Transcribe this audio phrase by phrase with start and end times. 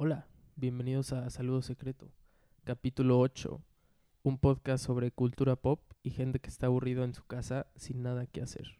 [0.00, 2.08] Hola, bienvenidos a Saludo Secreto,
[2.62, 3.60] capítulo 8,
[4.22, 8.24] un podcast sobre cultura pop y gente que está aburrido en su casa sin nada
[8.28, 8.78] que hacer.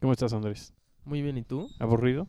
[0.00, 0.74] ¿Cómo estás, Andrés?
[1.04, 1.68] Muy bien, ¿y tú?
[1.78, 2.28] ¿Aburrido?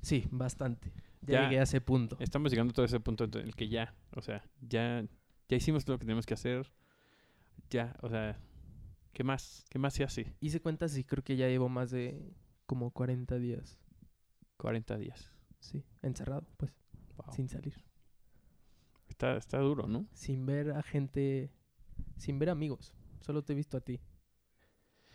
[0.00, 0.92] Sí, bastante.
[1.22, 1.42] Ya, Ya.
[1.44, 2.16] llegué a ese punto.
[2.20, 5.04] Estamos llegando a todo ese punto en el que ya, o sea, ya,
[5.48, 6.70] ya hicimos lo que tenemos que hacer.
[7.70, 8.38] Ya, o sea,
[9.12, 9.64] ¿qué más?
[9.70, 10.34] ¿Qué más se hace?
[10.40, 12.34] Hice cuentas y creo que ya llevo más de
[12.66, 13.78] como 40 días,
[14.58, 15.30] 40 días.
[15.60, 16.72] sí, encerrado, pues,
[17.16, 17.32] Wow.
[17.34, 17.74] sin salir.
[19.08, 20.06] Está, está duro, ¿no?
[20.12, 21.50] Sin ver a gente,
[22.16, 22.92] sin ver amigos.
[23.20, 24.00] Solo te he visto a ti.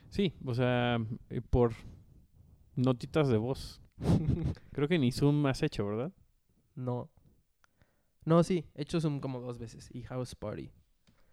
[0.10, 0.98] Sí, o sea,
[1.30, 1.74] eh, por
[2.76, 3.82] notitas de voz.
[4.72, 6.12] Creo que ni Zoom has hecho, ¿verdad?
[6.76, 7.10] No.
[8.26, 9.90] No, sí, he hecho Zoom como dos veces.
[9.94, 10.72] Y House Party,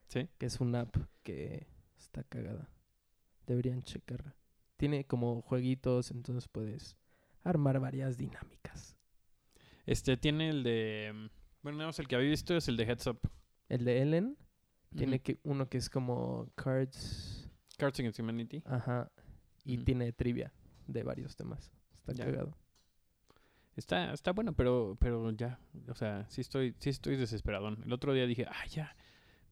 [0.09, 0.29] Sí.
[0.39, 2.71] que es una app que está cagada.
[3.47, 4.35] Deberían checarla.
[4.77, 6.97] Tiene como jueguitos, entonces puedes
[7.45, 8.97] armar varias dinámicas.
[9.87, 11.13] Este tiene el de.
[11.15, 11.27] mm,
[11.63, 13.21] Bueno, más el que había visto es el de Heads Up.
[13.69, 14.37] El de Ellen
[14.97, 17.46] tiene que uno que es como cards,
[17.77, 18.63] Cards Against Humanity.
[18.67, 19.11] ajá,
[19.65, 20.53] y tiene trivia
[20.87, 21.71] de varios temas.
[21.99, 22.25] Está Ya.
[22.27, 22.57] cagado.
[23.77, 27.83] Está, está bueno, pero, pero ya, o sea, sí estoy, sí estoy desesperadón.
[27.85, 28.97] El otro día dije, ah, ya,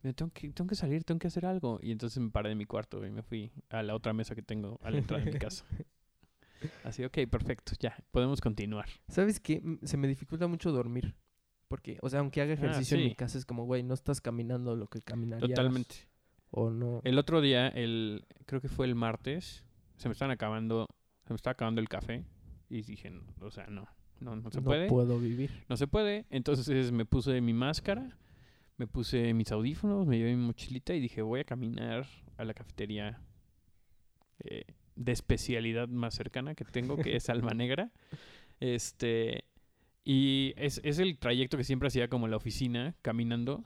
[0.03, 1.79] me tengo que, tengo que salir, tengo que hacer algo.
[1.83, 4.43] Y entonces me paré de mi cuarto y me fui a la otra mesa que
[4.43, 5.65] tengo a la entrada de mi casa.
[6.85, 8.89] Así, ok, perfecto, ya, podemos continuar.
[9.09, 9.61] ¿Sabes qué?
[9.83, 11.15] Se me dificulta mucho dormir.
[11.69, 14.21] Porque, o sea, aunque haga ejercicio en mi Ah, casa, es como, güey, no estás
[14.23, 15.51] caminando lo que caminarías.
[15.51, 15.97] Totalmente.
[16.57, 17.01] O no.
[17.03, 19.65] El otro día, el, creo que fue el martes,
[19.97, 20.87] se me estaban acabando,
[21.27, 22.25] se me estaba acabando el café
[22.69, 23.89] y dije, no, o sea, no,
[24.21, 24.87] no, no se no puede.
[24.87, 25.51] puedo vivir.
[25.69, 26.27] No se puede.
[26.31, 28.17] Entonces me puse mi máscara,
[28.77, 32.07] me puse mis audífonos, me llevé mi mochilita y dije, voy a caminar
[32.37, 33.21] a la cafetería
[34.45, 34.65] eh,
[34.95, 37.91] de especialidad más cercana que tengo, que es Alma Negra.
[38.61, 39.45] Este,
[40.05, 43.65] y es, es el trayecto que siempre hacía como en la oficina, caminando.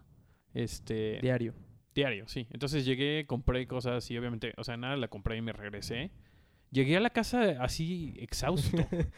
[0.54, 1.54] Este, Diario.
[1.98, 2.46] Diario, sí.
[2.50, 6.10] Entonces llegué, compré cosas y obviamente, o sea, nada, la compré y me regresé.
[6.70, 8.76] Llegué a la casa así exhausto.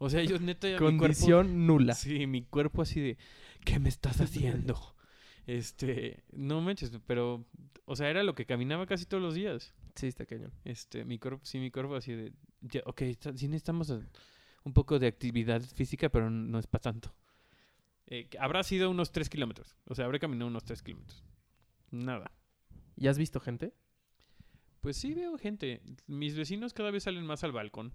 [0.00, 0.68] O sea, yo neta...
[0.68, 1.94] mi cuerpo- Condición nula.
[1.94, 3.18] Sí, mi cuerpo así de,
[3.64, 4.78] ¿qué me estás haciendo?
[5.46, 7.44] Este, no manches, pero,
[7.84, 9.74] o sea, era lo que caminaba casi todos los días.
[9.96, 10.52] Sí, está cañón.
[10.64, 13.98] Este, mi cuerpo, sí, mi cuerpo así de, ya, ok, está- sí necesitamos eh,
[14.64, 17.12] un poco de actividad física, pero no es para tanto.
[18.06, 21.24] Eh, habrá sido unos tres kilómetros, o sea, habré caminado unos tres kilómetros.
[21.90, 22.32] Nada.
[22.96, 23.72] ¿Ya has visto gente?
[24.80, 25.82] Pues sí veo gente.
[26.06, 27.92] Mis vecinos cada vez salen más al balcón.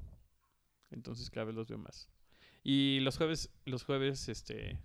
[0.91, 2.09] Entonces cada vez los veo más.
[2.63, 4.79] Y los jueves, los jueves, este,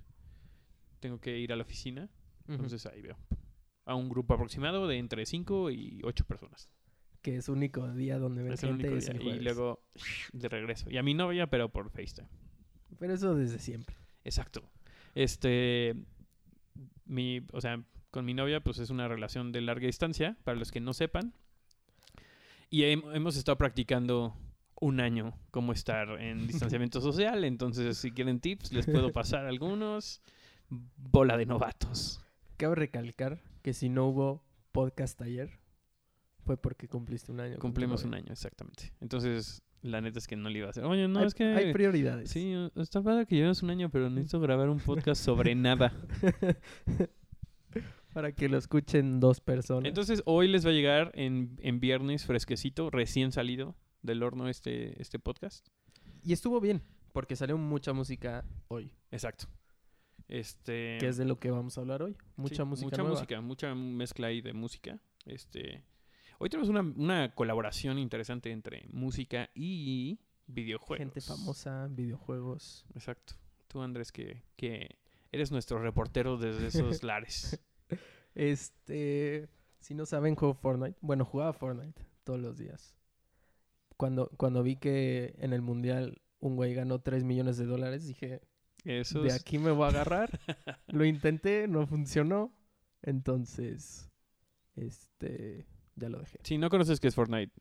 [1.01, 2.09] tengo que ir a la oficina.
[2.49, 3.17] Entonces ahí veo.
[3.85, 6.69] A un grupo aproximado de entre 5 y 8 personas.
[7.23, 9.83] Que es único día donde ven Es el gente es Y luego
[10.33, 10.91] de regreso.
[10.91, 12.29] Y a mi novia, pero por FaceTime.
[12.99, 13.97] Pero eso desde siempre.
[14.25, 14.71] Exacto.
[15.15, 15.95] Este,
[17.05, 20.71] mi, o sea, con mi novia, pues es una relación de larga distancia, para los
[20.73, 21.33] que no sepan.
[22.71, 24.37] Y hem- hemos estado practicando
[24.81, 27.45] un año cómo estar en distanciamiento social.
[27.45, 30.23] Entonces, si quieren tips, les puedo pasar algunos.
[30.71, 32.21] Bola de novatos.
[32.59, 35.59] Cabe recalcar que si no hubo podcast ayer,
[36.45, 37.59] fue porque cumpliste un año.
[37.59, 38.93] Cumplimos un año, exactamente.
[39.01, 40.85] Entonces, la neta es que no le iba a hacer.
[40.85, 41.45] Oye, no, hay, es que.
[41.45, 42.31] hay prioridades.
[42.31, 45.93] Sí, está padre que llevas un año, pero necesito grabar un podcast sobre nada.
[48.13, 49.87] Para que lo escuchen dos personas.
[49.89, 55.01] Entonces, hoy les va a llegar en, en viernes fresquecito, recién salido del horno este,
[55.01, 55.69] este podcast.
[56.23, 56.83] y estuvo bien,
[57.13, 58.93] porque salió mucha música hoy.
[59.11, 59.47] Exacto.
[60.29, 60.99] Este.
[61.01, 62.17] Que es de lo que vamos a hablar hoy.
[62.37, 63.15] Mucha sí, música Mucha nueva.
[63.15, 64.99] música, mucha mezcla ahí de música.
[65.25, 65.85] Este.
[66.39, 70.99] Hoy tenemos una, una colaboración interesante entre música y videojuegos.
[70.99, 72.85] Gente famosa, videojuegos.
[72.95, 73.35] Exacto.
[73.69, 74.99] Tú, Andrés, que, que
[75.33, 77.59] eres nuestro reportero desde esos lares.
[78.35, 79.49] Este,
[79.81, 80.97] si no saben, juego Fortnite.
[81.01, 82.95] Bueno, jugaba Fortnite todos los días.
[83.97, 88.41] Cuando, cuando vi que en el mundial un güey ganó 3 millones de dólares, dije,
[88.85, 90.39] de aquí me voy a agarrar.
[90.87, 92.53] Lo intenté, no funcionó.
[93.03, 94.11] Entonces,
[94.77, 96.39] este, ya lo dejé.
[96.43, 97.53] Si no conoces qué es Fortnite,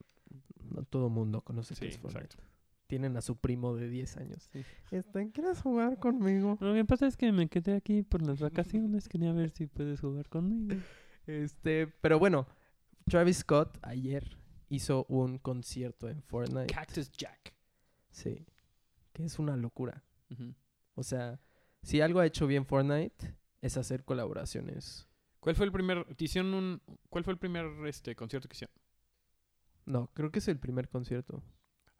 [0.60, 2.24] No todo mundo conoce Sí, qué es Fortnite.
[2.26, 2.47] exacto.
[2.88, 4.48] Tienen a su primo de 10 años.
[4.50, 4.64] Sí.
[4.90, 6.56] Este, ¿quieres jugar conmigo?
[6.60, 9.08] Lo que pasa es que me quedé aquí por las vacaciones.
[9.08, 10.80] Quería ver si puedes jugar conmigo.
[11.26, 12.46] Este, pero bueno,
[13.04, 14.38] Travis Scott ayer
[14.70, 16.72] hizo un concierto en Fortnite.
[16.72, 17.54] Cactus Jack.
[18.10, 18.46] Sí.
[19.12, 20.02] Que es una locura.
[20.94, 21.38] O sea,
[21.82, 25.06] si algo ha hecho bien Fortnite es hacer colaboraciones.
[25.40, 28.74] ¿Cuál fue el primer, te hicieron un, cuál fue el primer este concierto que hicieron?
[29.84, 31.42] No, creo que es el primer concierto.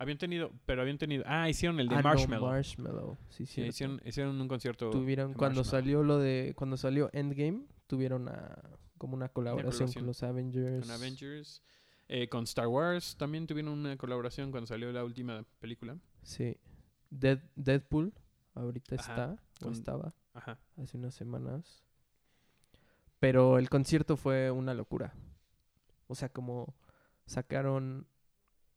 [0.00, 2.46] Habían tenido, pero habían tenido, ah, hicieron el de Ah, no, Marshmallow.
[2.48, 3.18] Marshmallow.
[3.30, 4.90] Sí, Sí, hicieron, hicieron un concierto.
[4.90, 5.82] Tuvieron, cuando Marshmallow.
[5.82, 8.62] salió lo de, cuando salió Endgame, tuvieron a-
[8.96, 10.86] como una colaboración colaboración con los Avengers.
[10.86, 11.62] con Avengers.
[12.08, 15.98] Eh, con Star Wars también tuvieron una colaboración cuando salió la última película.
[16.22, 16.56] Sí.
[17.10, 18.12] Dead- Deadpool,
[18.54, 20.58] ahorita Ajá, está, o estaba, Ajá.
[20.76, 21.82] hace unas semanas.
[23.18, 25.12] Pero el concierto fue una locura.
[26.06, 26.74] O sea, como
[27.26, 28.06] sacaron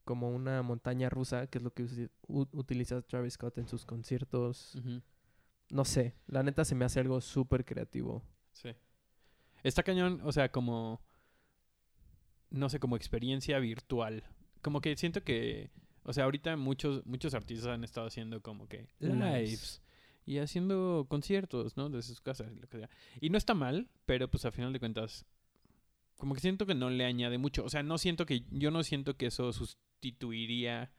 [0.03, 4.77] como una montaña rusa, que es lo que utiliza Travis Scott en sus conciertos.
[5.69, 8.23] No sé, la neta se me hace algo súper creativo.
[8.51, 8.69] Sí.
[9.63, 11.01] Está cañón, o sea, como.
[12.49, 14.23] No sé, como experiencia virtual.
[14.61, 15.71] Como que siento que.
[16.03, 19.19] O sea, ahorita muchos, muchos artistas han estado haciendo como que Lives.
[19.19, 19.81] lives.
[20.25, 21.89] Y haciendo conciertos, ¿no?
[21.89, 22.89] Desde sus casas, lo que sea.
[23.19, 25.25] Y no está mal, pero pues a final de cuentas.
[26.21, 27.65] Como que siento que no le añade mucho.
[27.65, 28.43] O sea, no siento que.
[28.51, 30.91] Yo no siento que eso sustituiría.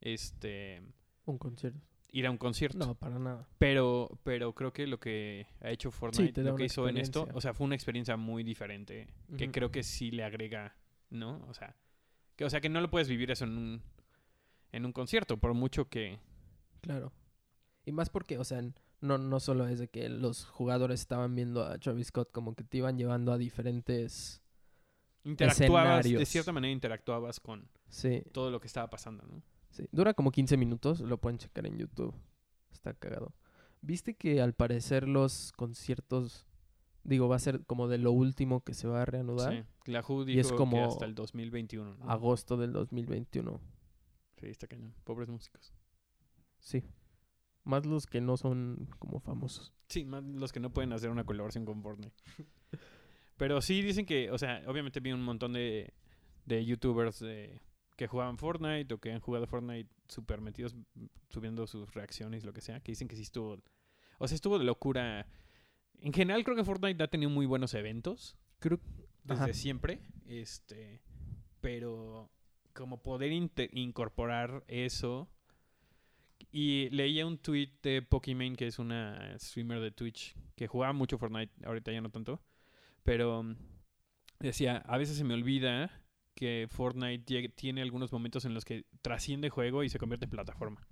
[0.00, 0.80] Este.
[1.24, 1.80] Un concierto.
[2.12, 2.78] Ir a un concierto.
[2.78, 3.48] No, para nada.
[3.58, 6.98] Pero, pero creo que lo que ha hecho Fortnite, te da lo que hizo en
[6.98, 9.08] esto, o sea, fue una experiencia muy diferente.
[9.36, 10.76] Que creo que sí le agrega,
[11.10, 11.44] ¿no?
[11.48, 11.74] O sea,
[12.36, 13.82] que, o sea, que no lo puedes vivir eso en un,
[14.70, 16.20] en un concierto, por mucho que.
[16.80, 17.12] Claro.
[17.84, 18.62] Y más porque, o sea,
[19.00, 22.62] no, no solo es de que los jugadores estaban viendo a Travis Scott, como que
[22.62, 24.43] te iban llevando a diferentes...
[25.24, 29.42] Interactuabas, de cierta manera interactuabas con Sí, todo lo que estaba pasando, ¿no?
[29.70, 29.86] sí.
[29.90, 32.14] Dura como 15 minutos, lo pueden checar en YouTube.
[32.72, 33.32] Está cagado.
[33.80, 36.46] ¿Viste que al parecer los conciertos,
[37.02, 39.52] digo, va a ser como de lo último que se va a reanudar?
[39.84, 39.90] Sí.
[39.92, 41.96] La WHO Y es que como hasta el 2021.
[41.96, 42.10] ¿no?
[42.10, 43.60] Agosto del 2021.
[44.40, 44.94] Sí, está cañón.
[45.04, 45.72] Pobres músicos.
[46.58, 46.82] Sí.
[47.64, 49.72] Más los que no son como famosos.
[49.88, 52.14] Sí, más los que no pueden hacer una colaboración con Fortnite.
[53.36, 55.92] Pero sí dicen que, o sea, obviamente vi un montón de,
[56.44, 57.60] de youtubers de-
[57.96, 60.74] que jugaban Fortnite o que han jugado Fortnite super metidos
[61.30, 63.58] subiendo sus reacciones, lo que sea, que dicen que sí estuvo,
[64.18, 65.26] o sea, estuvo de locura.
[66.00, 68.80] En general creo que Fortnite ha tenido muy buenos eventos Creo
[69.22, 69.52] desde Ajá.
[69.54, 71.00] siempre, este,
[71.60, 72.30] pero
[72.72, 73.32] como poder
[73.72, 75.28] incorporar eso.
[76.50, 81.18] Y leía un tweet de Pokimane, que es una streamer de Twitch, que jugaba mucho
[81.18, 82.40] Fortnite, ahorita ya no tanto,
[83.04, 83.56] pero mm,
[84.40, 86.02] decía, a veces se me olvida
[86.34, 90.86] que Fortnite tiene algunos momentos en los que trasciende juego y se convierte en plataforma.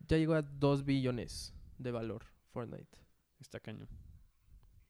[0.00, 2.98] ya llegó a 2 billones de valor Fortnite.
[3.40, 3.88] Está cañón.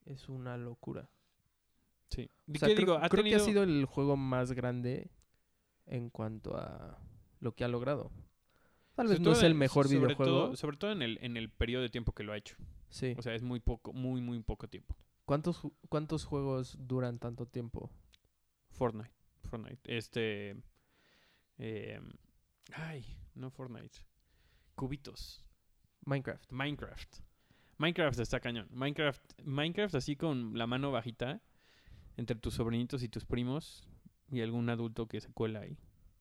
[0.06, 1.10] Es una locura.
[2.10, 2.28] Sí.
[2.46, 2.98] O ¿Y sea, qué creo, digo?
[3.04, 5.10] Ha creo que ha sido el juego más grande
[5.86, 6.98] en cuanto a
[7.40, 8.10] lo que ha logrado.
[8.94, 10.32] Tal vez sobre no es el mejor sobre videojuego.
[10.32, 12.56] Todo, sobre todo en el, en el periodo de tiempo que lo ha hecho.
[12.90, 13.14] Sí.
[13.18, 14.94] O sea, es muy poco, muy, muy poco tiempo.
[15.24, 17.90] ¿Cuántos, ¿Cuántos juegos duran tanto tiempo?
[18.70, 19.14] Fortnite.
[19.44, 19.96] Fortnite.
[19.96, 20.56] Este.
[21.58, 22.00] eh,
[22.72, 23.04] ay,
[23.34, 24.00] no Fortnite.
[24.74, 25.44] Cubitos.
[26.04, 26.50] Minecraft.
[26.52, 27.20] Minecraft.
[27.78, 28.68] Minecraft está cañón.
[28.70, 31.40] Minecraft, Minecraft así con la mano bajita
[32.16, 33.88] entre tus sobrinitos y tus primos
[34.30, 35.78] y algún adulto que se cuela ahí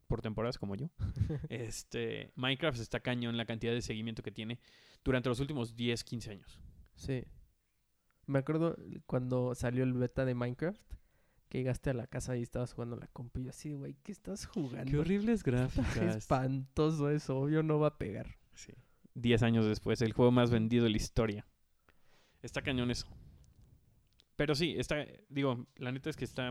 [0.08, 0.90] por temporadas como yo.
[1.50, 4.60] este, Minecraft está cañón la cantidad de seguimiento que tiene
[5.04, 6.60] durante los últimos 10, 15 años.
[6.96, 7.24] Sí.
[8.26, 8.76] Me acuerdo
[9.06, 10.82] cuando salió el beta de Minecraft,
[11.50, 14.12] que llegaste a la casa y estabas jugando la compu y yo así, güey, ¿qué
[14.12, 15.02] estás jugando?
[15.02, 16.16] horribles Está gráficas.
[16.16, 18.38] espantoso eso, obvio no va a pegar.
[18.54, 18.74] Sí.
[19.16, 21.46] 10 años después, el juego más vendido de la historia.
[22.42, 23.08] Está cañón eso.
[24.36, 26.50] Pero sí, está, digo, la neta es que está,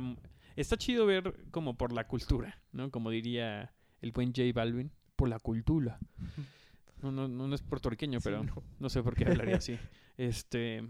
[0.54, 2.90] está chido ver como por la cultura, ¿no?
[2.90, 5.98] Como diría el buen J Balvin, por la cultura.
[7.02, 8.62] No, no, no es puertorriqueño, Sí, pero no.
[8.78, 9.76] no sé por qué hablaría así.
[10.16, 10.88] Este,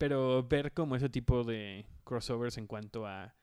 [0.00, 3.34] pero ver como ese tipo de crossovers en cuanto a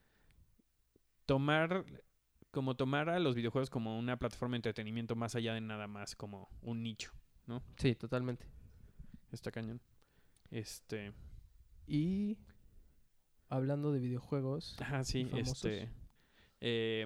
[1.28, 1.86] tomar
[2.50, 6.16] como tomar a los videojuegos como una plataforma de entretenimiento más allá de nada más
[6.16, 7.12] como un nicho.
[7.78, 8.48] Sí, totalmente.
[9.32, 9.80] Está cañón.
[10.50, 11.14] Este,
[11.86, 12.38] Y
[13.50, 15.64] hablando de videojuegos, ah, sí, famosos.
[15.66, 15.90] este
[16.62, 17.06] eh,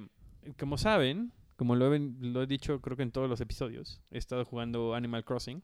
[0.57, 4.01] como saben, como lo he, ven- lo he dicho creo que en todos los episodios,
[4.11, 5.61] he estado jugando Animal Crossing.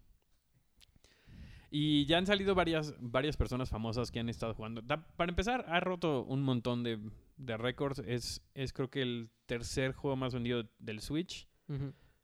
[1.69, 4.81] Y ya han salido varias, varias personas famosas que han estado jugando.
[4.81, 6.97] Da- para empezar, ha roto un montón de,
[7.35, 7.99] de récords.
[7.99, 11.47] Es, es creo que el tercer juego más vendido del Switch.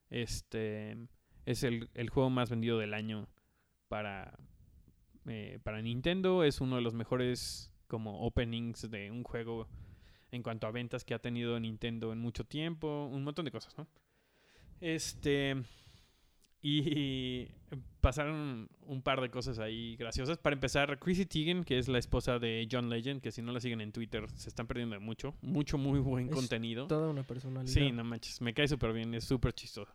[0.09, 0.95] Este
[1.45, 3.27] es el, el juego más vendido del año
[3.89, 4.37] para,
[5.25, 6.43] eh, para Nintendo.
[6.43, 9.67] Es uno de los mejores como openings de un juego
[10.31, 13.77] en cuanto a ventas que ha tenido Nintendo en mucho tiempo, un montón de cosas,
[13.77, 13.87] ¿no?
[14.79, 15.61] Este.
[16.65, 17.49] Y
[17.99, 20.37] pasaron un par de cosas ahí graciosas.
[20.37, 23.59] Para empezar, Chrissy Teigen, que es la esposa de John Legend, que si no la
[23.59, 25.35] siguen en Twitter se están perdiendo de mucho.
[25.41, 26.87] Mucho, muy buen Es contenido.
[26.87, 27.71] Toda una personalidad.
[27.71, 29.91] Sí, no manches, me cae súper bien, es súper chistoso.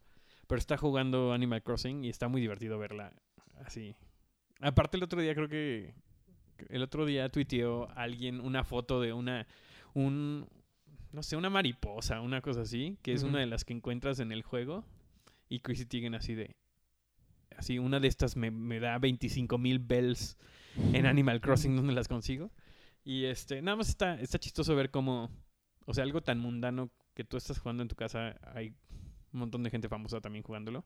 [0.46, 3.14] Pero está jugando Animal Crossing y está muy divertido verla
[3.64, 3.94] así.
[4.60, 5.94] Aparte el otro día creo que
[6.68, 9.46] el otro día tuiteó alguien una foto de una
[9.94, 10.46] un
[11.12, 14.32] no sé, una mariposa, una cosa así, que es una de las que encuentras en
[14.32, 14.84] el juego
[15.48, 16.56] y Chrissy Teigen así de
[17.56, 20.36] así una de estas me, me da 25 mil bells
[20.92, 22.52] en Animal Crossing donde las consigo.
[23.04, 25.30] Y este, nada más está, está chistoso ver cómo,
[25.86, 28.68] o sea, algo tan mundano que tú estás jugando en tu casa, hay
[29.32, 30.84] un montón de gente famosa también jugándolo.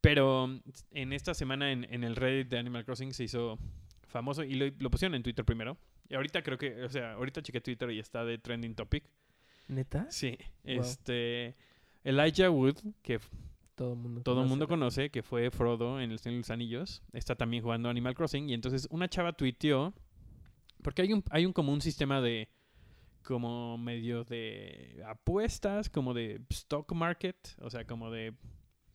[0.00, 3.58] Pero en esta semana en, en el Reddit de Animal Crossing se hizo
[4.06, 5.78] famoso y lo, lo pusieron en Twitter primero.
[6.08, 9.04] Y ahorita creo que, o sea, ahorita chequé Twitter y está de trending topic.
[9.68, 10.06] ¿Neta?
[10.10, 10.80] Sí, Wow.
[10.80, 11.56] este,
[12.04, 13.18] Elijah Wood, que
[13.74, 15.10] Todo el mundo todo el mundo conoce.
[15.10, 18.48] que fue Frodo en El Señor de los Anillos, está también jugando Animal Crossing.
[18.48, 19.94] Y entonces una chava tuiteó,
[20.82, 22.48] porque hay un, hay un como un sistema de,
[23.22, 28.34] como medio de apuestas, como de stock market, o sea, como de,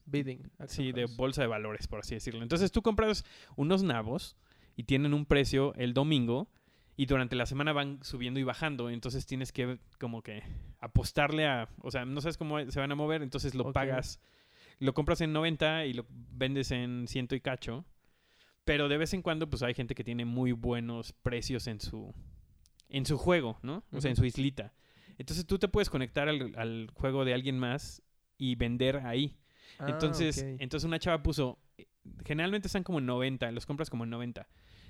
[0.05, 0.51] Bidding.
[0.67, 2.41] sí, de bolsa de valores, por así decirlo.
[2.41, 4.37] Entonces tú compras unos nabos
[4.75, 6.49] y tienen un precio el domingo.
[6.95, 8.89] Y durante la semana van subiendo y bajando.
[8.89, 10.43] Entonces tienes que como que
[10.79, 11.69] apostarle a...
[11.81, 13.21] O sea, no sabes cómo se van a mover.
[13.21, 14.19] Entonces lo pagas.
[14.79, 17.85] Lo compras en 90 y lo vendes en ciento y cacho.
[18.65, 22.13] Pero de vez en cuando pues hay gente que tiene muy buenos precios en su...
[22.87, 23.83] En su juego, ¿no?
[23.91, 24.73] O sea, en su islita.
[25.19, 28.01] Entonces tú te puedes conectar al, al juego de alguien más
[28.37, 29.37] y vender ahí.
[29.77, 31.59] Ah, Entonces, entonces una chava puso,
[32.25, 34.47] generalmente están como en 90, los compras como en 90.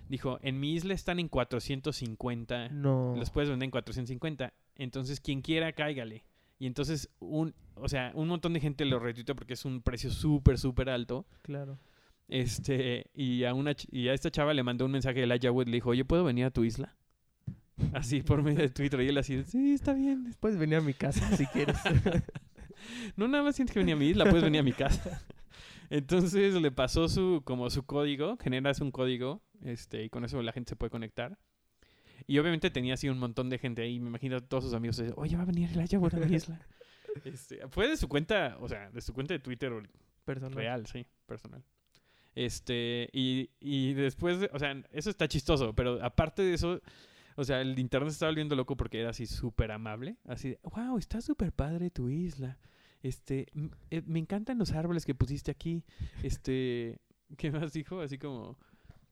[0.08, 3.16] Dijo, en mi isla están en 450, no.
[3.18, 4.54] los puedes vender en 450.
[4.76, 6.24] Entonces, quien quiera, cáigale.
[6.60, 10.12] Y entonces, un, o sea, un montón de gente lo retuiteó porque es un precio
[10.12, 11.26] súper, súper alto.
[11.42, 11.80] Claro.
[12.28, 15.68] Este, y a, una, y a esta chava le mandó un mensaje de Elijah Wood,
[15.68, 16.96] le dijo, oye, ¿puedo venir a tu isla?
[17.94, 19.02] Así, por medio de Twitter.
[19.02, 20.36] Y él así, sí, está bien.
[20.40, 21.78] Puedes venir a mi casa si quieres.
[23.18, 25.22] No, nada más tienes que venir a mi isla, puedes venir a mi casa.
[25.90, 30.52] Entonces le pasó su, como su código, generas un código, este, y con eso la
[30.54, 31.38] gente se puede conectar.
[32.30, 35.02] Y obviamente tenía así un montón de gente ahí, me imagino a todos sus amigos,
[35.16, 36.62] oye, va a venir el Ayagua a mi isla.
[37.26, 39.74] Este, fue de su cuenta, o sea, de su cuenta de Twitter
[40.24, 40.54] Personal.
[40.54, 41.64] real, sí, personal.
[42.36, 46.80] Este, y, y después, de- o sea, eso está chistoso, pero aparte de eso,
[47.36, 50.18] o sea, el internet se estaba volviendo loco porque era así súper amable.
[50.26, 52.60] Así, de, wow, está súper padre tu isla.
[53.02, 53.48] Este,
[53.90, 55.84] eh, me encantan los árboles que pusiste aquí.
[56.22, 57.00] Este,
[57.38, 58.02] ¿qué más dijo?
[58.02, 58.56] Así como,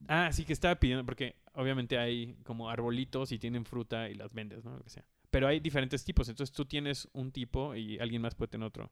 [0.06, 4.32] ah, sí que estaba pidiendo, porque obviamente hay como arbolitos y tienen fruta y las
[4.32, 4.76] vendes, ¿no?
[4.76, 5.04] Lo que sea.
[5.30, 8.90] Pero hay diferentes tipos, entonces tú tienes un tipo y alguien más puede tener otro.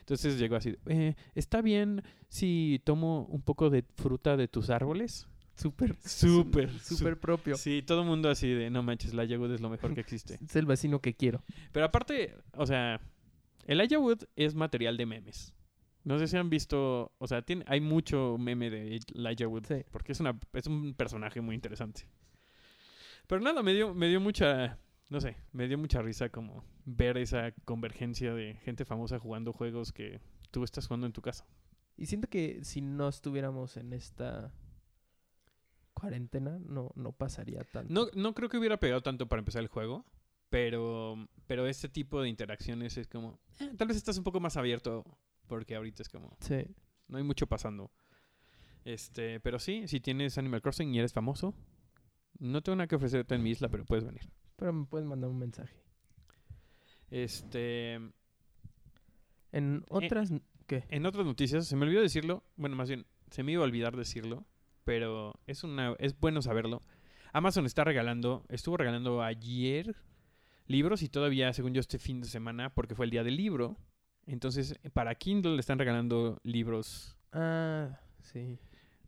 [0.00, 5.28] Entonces llegó así, eh, ¿está bien si tomo un poco de fruta de tus árboles?
[5.54, 5.96] Súper.
[6.04, 7.56] Súper, Súper propio.
[7.56, 10.38] Sí, todo el mundo así de, no manches, la Wood es lo mejor que existe.
[10.44, 11.42] Es el vecino que quiero.
[11.72, 13.00] Pero aparte, o sea,
[13.66, 15.54] el Wood es material de memes.
[16.04, 19.84] No sé si han visto, o sea, tiene, hay mucho meme de Elijah Wood, Sí.
[19.90, 22.06] porque es, una, es un personaje muy interesante.
[23.26, 27.16] Pero nada, me dio, me dio mucha, no sé, me dio mucha risa como ver
[27.16, 30.20] esa convergencia de gente famosa jugando juegos que
[30.50, 31.46] tú estás jugando en tu casa.
[31.96, 34.52] Y siento que si no estuviéramos en esta
[35.94, 37.92] cuarentena, no, no pasaría tanto.
[37.92, 40.04] No, no creo que hubiera pegado tanto para empezar el juego,
[40.50, 44.56] pero, pero este tipo de interacciones es como, eh, tal vez estás un poco más
[44.56, 45.04] abierto,
[45.46, 46.64] porque ahorita es como, Sí.
[47.08, 47.90] no hay mucho pasando.
[48.84, 51.54] Este, pero sí, si tienes Animal Crossing y eres famoso,
[52.38, 54.28] no tengo nada que ofrecerte en mi isla, pero puedes venir.
[54.56, 55.74] Pero me puedes mandar un mensaje.
[57.10, 57.94] Este,
[59.52, 60.32] En otras...
[60.66, 60.84] ¿Qué?
[60.88, 63.94] en otras noticias, se me olvidó decirlo, bueno, más bien, se me iba a olvidar
[63.96, 64.46] decirlo,
[64.84, 66.80] pero es una, es bueno saberlo.
[67.34, 69.94] Amazon está regalando, estuvo regalando ayer
[70.66, 73.76] libros y todavía, según yo, este fin de semana, porque fue el día del libro.
[74.26, 77.16] Entonces, para Kindle le están regalando libros.
[77.32, 78.58] Ah, sí.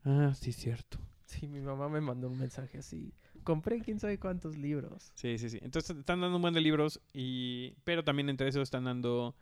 [0.04, 0.98] Ah, sí, cierto.
[1.26, 3.12] Sí, mi mamá me mandó un mensaje así.
[3.42, 5.12] Compré quién sabe cuántos libros.
[5.14, 5.58] Sí, sí, sí.
[5.62, 9.34] Entonces están dando un buen de libros y pero también entre eso están dando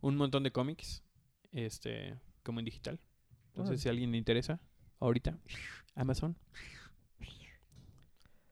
[0.00, 1.02] un montón de cómics
[1.52, 3.00] este como en digital.
[3.48, 4.60] Entonces, si a alguien le interesa
[5.00, 5.38] ahorita
[5.94, 6.36] Amazon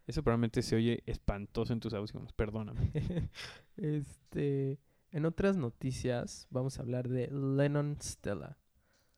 [0.07, 2.93] Eso probablemente se oye espantoso en tus audífonos, perdóname.
[3.77, 4.79] este,
[5.15, 8.59] en otras noticias vamos a hablar de Lennon Stella.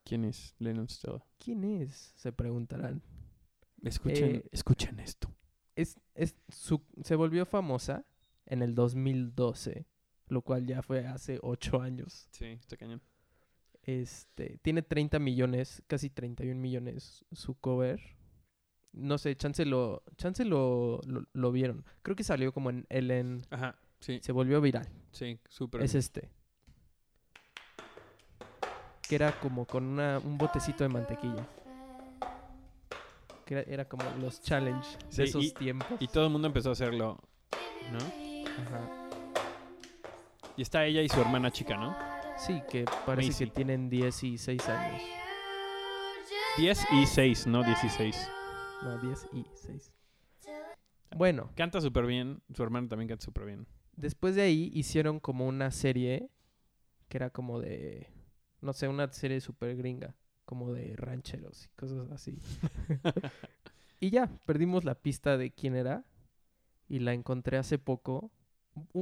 [0.04, 1.24] ¿Quién es Lennon Stella?
[1.38, 2.12] ¿Quién es?
[2.16, 3.02] Se preguntarán.
[3.82, 5.34] Escuchen, Eh, escuchen esto.
[5.74, 8.04] Es, es su, se volvió famosa
[8.44, 9.86] en el 2012,
[10.28, 12.28] lo cual ya fue hace 8 años.
[12.30, 13.00] Sí, está cañón.
[13.82, 18.00] Este, tiene 30 millones, casi 31 millones su cover.
[18.92, 21.86] No sé, chance lo, chance lo, lo, lo vieron.
[22.02, 24.88] Creo que salió como en Ellen, Ajá, sí, se volvió viral.
[25.12, 25.82] sí, súper.
[25.82, 26.30] Es este.
[29.08, 31.46] Que era como con una, un botecito de mantequilla.
[33.44, 35.86] Que era, era como los challenge Sí, de esos y- tiempos.
[36.00, 37.18] Y todo el mundo empezó a hacerlo,
[37.92, 37.98] ¿no?
[37.98, 39.08] Ajá.
[40.56, 41.96] Y está ella y su hermana chica, ¿no?
[42.38, 43.44] Sí, que parece Macy.
[43.44, 45.02] que tienen 10 y 6 años.
[46.58, 48.30] 10 y 6, no 16.
[48.82, 49.92] No, 10 y 6.
[51.14, 53.66] Bueno, Canta súper bien, su hermana también canta súper bien.
[53.96, 56.30] Después de ahí hicieron como una serie
[57.08, 58.08] que era como de,
[58.60, 62.38] no sé, una serie súper gringa, como de rancheros y cosas así.
[64.00, 66.04] y ya, perdimos la pista de quién era
[66.88, 68.30] y la encontré hace poco.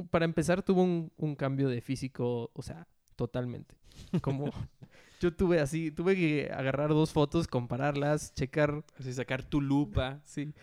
[0.09, 3.75] Para empezar, tuvo un, un cambio de físico, o sea, totalmente.
[4.21, 4.51] Como
[5.19, 10.21] yo tuve así, tuve que agarrar dos fotos, compararlas, checar Así sacar tu lupa.
[10.25, 10.53] Sí.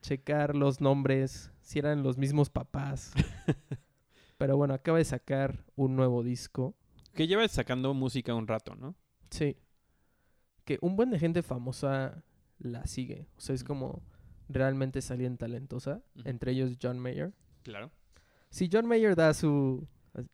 [0.00, 3.12] Checar los nombres, si eran los mismos papás.
[4.38, 6.74] Pero bueno, acaba de sacar un nuevo disco.
[7.14, 8.94] Que lleva sacando música un rato, ¿no?
[9.30, 9.56] Sí.
[10.64, 12.24] Que un buen de gente famosa
[12.58, 13.26] la sigue.
[13.36, 14.02] O sea, es como
[14.48, 16.02] realmente es alguien talentosa.
[16.24, 17.32] Entre ellos John Mayer.
[17.62, 17.90] Claro.
[18.50, 19.86] Si John Mayer da su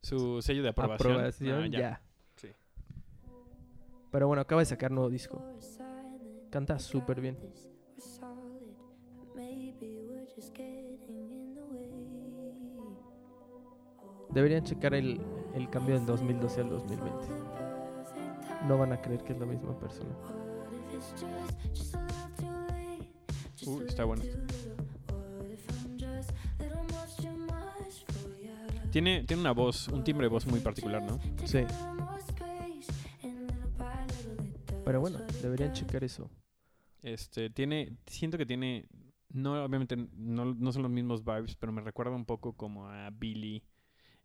[0.02, 1.12] Su sello de aprobación.
[1.12, 2.02] aprobación, ah, ya.
[2.37, 2.49] Sí.
[4.11, 5.42] Pero bueno, acaba de sacar nuevo disco.
[6.50, 7.37] Canta súper bien.
[14.30, 15.20] Deberían checar el,
[15.54, 17.12] el cambio del 2012 al 2020.
[18.66, 20.11] No van a creer que es la misma persona.
[23.66, 24.23] Uy, está bueno.
[28.90, 31.18] Tiene, tiene una voz, un timbre de voz muy particular, ¿no?
[31.44, 31.61] Sí.
[34.85, 36.30] Pero bueno, deberían checar eso.
[37.02, 38.86] Este, tiene, siento que tiene,
[39.28, 43.10] no, obviamente no, no son los mismos vibes, pero me recuerda un poco como a
[43.10, 43.62] Billy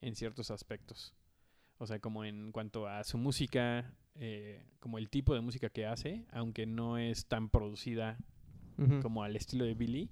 [0.08, 1.14] en ciertos aspectos.
[1.78, 5.86] O sea, como en cuanto a su música, eh, como el tipo de música que
[5.86, 8.18] hace, aunque no es tan producida
[9.02, 10.10] como al estilo de Billy,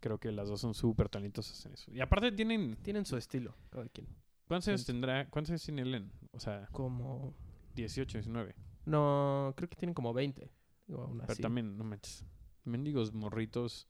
[0.00, 1.92] creo que las dos son súper talentosas en eso.
[1.92, 4.06] Y aparte tienen, Tienen su estilo, cada quien.
[4.46, 5.28] ¿cuántos años tendrá?
[5.30, 6.12] ¿Cuántos años tiene Ellen?
[6.32, 7.34] O sea, Como...
[7.74, 8.54] 18, 19.
[8.86, 10.50] No, creo que tienen como 20.
[10.86, 11.42] Digo, aún Pero así.
[11.42, 12.24] también, no manches,
[12.64, 13.88] mendigos morritos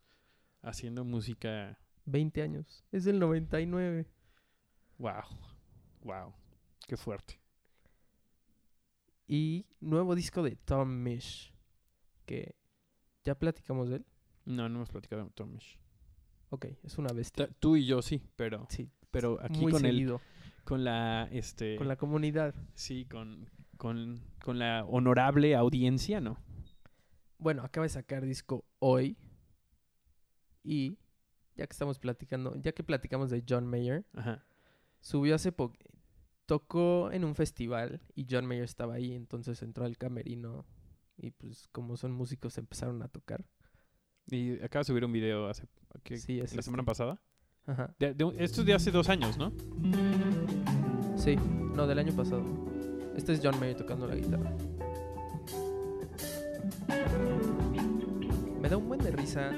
[0.63, 2.85] haciendo música 20 años.
[2.93, 4.07] Es del 99.
[4.99, 5.23] Wow.
[6.03, 6.35] Wow.
[6.87, 7.41] Qué fuerte.
[9.27, 11.53] Y nuevo disco de Tom Mish.
[12.27, 12.55] Que
[13.25, 14.07] ya platicamos de él.
[14.45, 15.79] No, no hemos platicado de Tomish.
[16.51, 17.49] Ok, es una bestia.
[17.59, 20.19] Tú y yo sí, pero Sí, pero aquí muy con el
[20.65, 22.55] con la este Con la comunidad.
[22.75, 26.39] sí, con, con con la honorable audiencia, ¿no?
[27.39, 29.17] Bueno, acaba de sacar disco hoy.
[30.63, 30.99] Y
[31.57, 34.45] ya que estamos platicando, ya que platicamos de John Mayer, Ajá.
[35.05, 35.77] Subió hace poco.
[36.47, 40.67] Tocó en un festival y John Mayer estaba ahí, entonces entró al camerino.
[41.17, 43.45] Y pues, como son músicos, empezaron a tocar.
[44.31, 45.69] Y acaba de subir un video hace
[46.03, 46.17] ¿qué?
[46.17, 46.63] Sí, la este.
[46.63, 47.21] semana pasada.
[47.67, 47.95] Ajá.
[47.99, 49.53] De- esto es de hace dos años, ¿no?
[51.17, 52.43] Sí, no, del año pasado.
[53.15, 54.57] Este es John Mayer tocando la guitarra.
[58.61, 59.51] Me da un buen de risa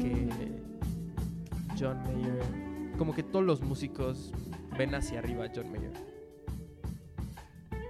[0.00, 0.28] que
[1.78, 4.32] John Mayer, como que todos los músicos
[4.78, 5.92] ven hacia arriba John Mayer.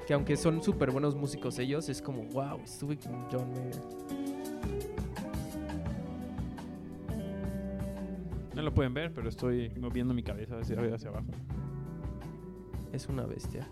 [0.06, 3.76] Que aunque son súper buenos músicos ellos, es como, wow, estuve con John Mayer.
[8.54, 11.26] No lo pueden ver, pero estoy moviendo mi cabeza hacia arriba hacia abajo.
[12.90, 13.68] Es una bestia.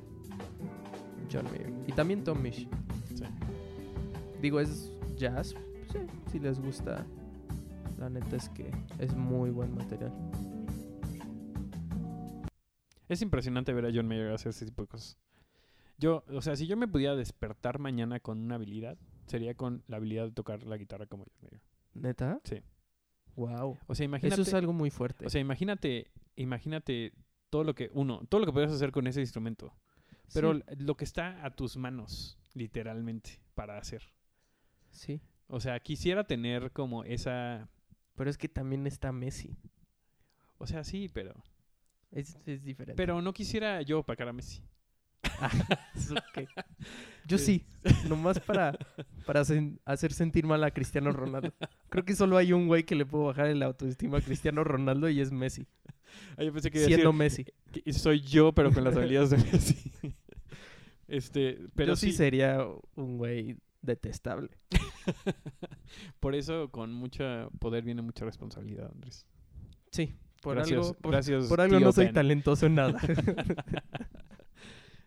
[1.33, 1.73] John Mayer.
[1.87, 2.69] Y también Tom Misch.
[3.15, 3.25] Sí.
[4.43, 5.55] Digo, es jazz.
[5.91, 5.99] Sí,
[6.31, 7.07] si les gusta.
[7.99, 10.13] La neta es que es muy buen material.
[13.09, 15.19] Es impresionante ver a John Mayer hacer ese tipo de cosas.
[15.99, 19.97] Yo, o sea, si yo me pudiera despertar mañana con una habilidad, sería con la
[19.97, 21.61] habilidad de tocar la guitarra como John Mayer.
[21.95, 22.41] ¿Neta?
[22.45, 22.63] Sí.
[23.37, 23.79] Wow.
[23.87, 25.27] O sea, imagínate, Eso es algo muy fuerte.
[25.27, 27.13] o sea, imagínate, imagínate
[27.51, 29.73] todo lo que uno, todo lo que podrías hacer con ese instrumento,
[30.35, 34.03] pero sí, lo que está a tus manos, literalmente, para hacer.
[34.91, 35.21] sí.
[35.49, 37.69] O sea, quisiera tener como esa,
[38.17, 39.57] Pero es que también está Messi.
[40.59, 41.35] o sea, sí, pero,
[42.13, 42.97] Es, es diferente.
[42.97, 44.63] pero no quisiera yo opacar a Messi.
[45.95, 46.49] Es ok.
[47.27, 47.67] Yo sí.
[48.09, 48.79] Nomás para,
[49.27, 51.53] para sen- hacer sentir mal a Cristiano Ronaldo.
[51.89, 55.09] Creo que solo hay un güey que le puedo bajar el autoestima a Cristiano Ronaldo
[55.11, 55.67] y es Messi.
[56.37, 57.83] Ah, yo pensé que iba a siendo decir Messi.
[57.83, 59.93] que soy yo, pero con las habilidades de Messi.
[61.09, 62.67] Este, pero Yo sí, sí, sería
[62.97, 64.51] un güey detestable.
[66.21, 69.25] por eso con mucho poder viene mucha responsabilidad, Andrés.
[69.93, 72.15] Sí, por gracias, algo, por, gracias, por algo no soy Ben.
[72.15, 72.99] talentoso en nada.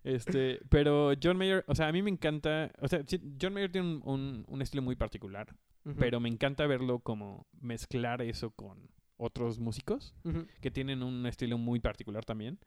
[0.04, 3.72] Este, pero John Mayer, o sea, a mí me encanta, o sea, sí, John Mayer
[3.72, 5.54] tiene un, un- un estilo muy particular,
[5.98, 10.16] pero me encanta verlo como mezclar eso con otros músicos
[10.62, 12.60] que tienen un estilo muy particular también,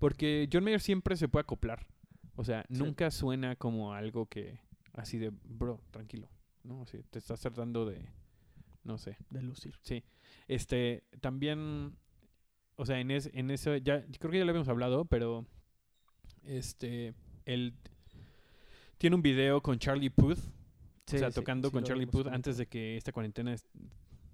[0.00, 1.86] porque John Mayer siempre se puede acoplar,
[2.34, 2.74] o sea, Sí.
[2.82, 4.58] nunca suena como algo que
[4.94, 6.28] así de, bro, tranquilo,
[6.64, 6.84] ¿no?
[7.10, 8.04] Te estás tratando de,
[8.82, 9.76] no sé, de lucir.
[10.48, 11.96] este, también,
[12.76, 15.46] o sea, en, es, en eso, ya, creo que ya lo habíamos hablado, pero,
[16.44, 17.14] este,
[17.46, 17.74] él
[18.98, 20.38] tiene un video con Charlie Puth,
[21.06, 23.66] Sí, o sea, sí, tocando sí con Charlie Puth antes de que esta cuarentena est-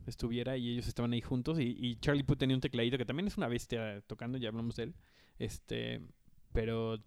[0.07, 3.27] estuviera y ellos estaban ahí juntos y, y Charlie Puth tenía un tecladito que también
[3.27, 4.95] es una bestia tocando, ya hablamos de él,
[5.39, 6.01] este,
[6.53, 6.99] pero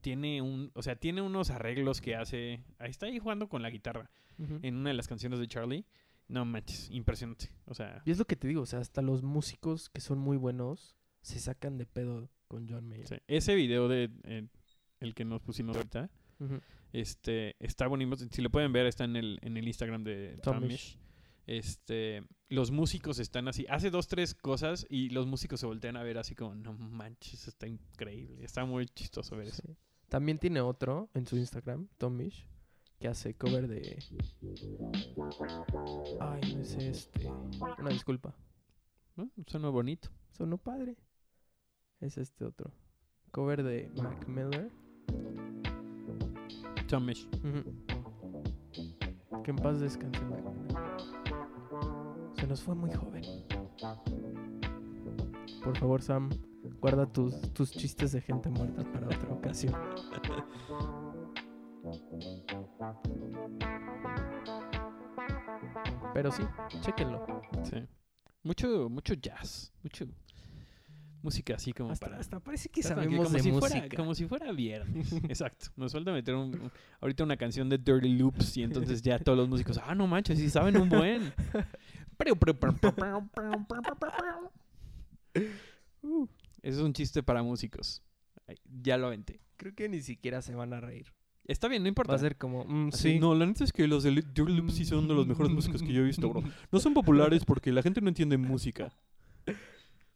[0.00, 3.70] tiene un, o sea, tiene unos arreglos que hace, ahí está ahí jugando con la
[3.70, 4.10] guitarra
[4.62, 5.84] en una de las canciones de Charlie,
[6.28, 9.22] no manches, impresionante, o sea, Y es lo que te digo, o sea, hasta los
[9.22, 13.08] músicos que son muy buenos se sacan de pedo con John Mayer.
[13.08, 14.46] Sí, Ese video de eh,
[15.00, 16.10] el que nos pusimos ahorita,
[16.40, 16.60] Ujú.
[16.92, 18.16] este, está bonito.
[18.30, 20.60] Si lo pueden ver, está en el, en el Instagram de Tomish.
[20.60, 20.98] Tomish.
[21.46, 23.64] Este, los músicos están así.
[23.70, 27.48] Hace dos, tres cosas y los músicos se voltean a ver así como, no manches,
[27.48, 28.44] está increíble.
[28.44, 29.62] Está muy chistoso ver eso.
[30.08, 32.46] También tiene otro en su Instagram, Tomish,
[32.98, 33.98] que hace cover de.
[36.20, 37.30] Ay, no es este.
[37.78, 38.34] Una disculpa.
[39.16, 39.30] ¿No?
[39.46, 40.10] Suena bonito.
[40.32, 40.96] Sonó padre.
[42.00, 42.72] Es este otro.
[43.30, 44.70] Cover de Mac Miller.
[46.88, 47.28] Tomish.
[49.44, 50.78] Que en paz descanse Mac Miller.
[52.34, 53.24] Se nos fue muy joven.
[55.62, 56.30] Por favor, Sam,
[56.80, 59.74] guarda tus, tus chistes de gente muerta para otra ocasión.
[66.18, 66.42] Pero sí,
[66.80, 67.42] chéquenlo.
[67.64, 67.76] Sí.
[68.42, 69.72] Mucho, mucho jazz.
[69.82, 70.06] Mucho
[71.22, 72.18] música así como Hasta, para.
[72.20, 73.78] hasta parece que sabemos como de si música.
[73.80, 75.12] Fuera, como si fuera viernes.
[75.28, 75.66] Exacto.
[75.76, 79.36] Nos falta meter un, un- ahorita una canción de Dirty Loops y entonces ya todos
[79.38, 81.32] los músicos, ah, no manches, sí saben un buen.
[86.02, 86.26] Uh,
[86.62, 88.02] Ese es un chiste para músicos.
[88.46, 89.40] Ay, Ya lo aventé.
[89.56, 91.12] Creo que ni siquiera se van a reír.
[91.48, 92.12] Está bien, no importa.
[92.12, 93.18] Va a ser como, mm, Así, sí.
[93.18, 95.82] No, la neta es que los de Dirty Loops sí son de los mejores músicos
[95.82, 96.42] que yo he visto, bro.
[96.70, 98.92] No son populares porque la gente no entiende música.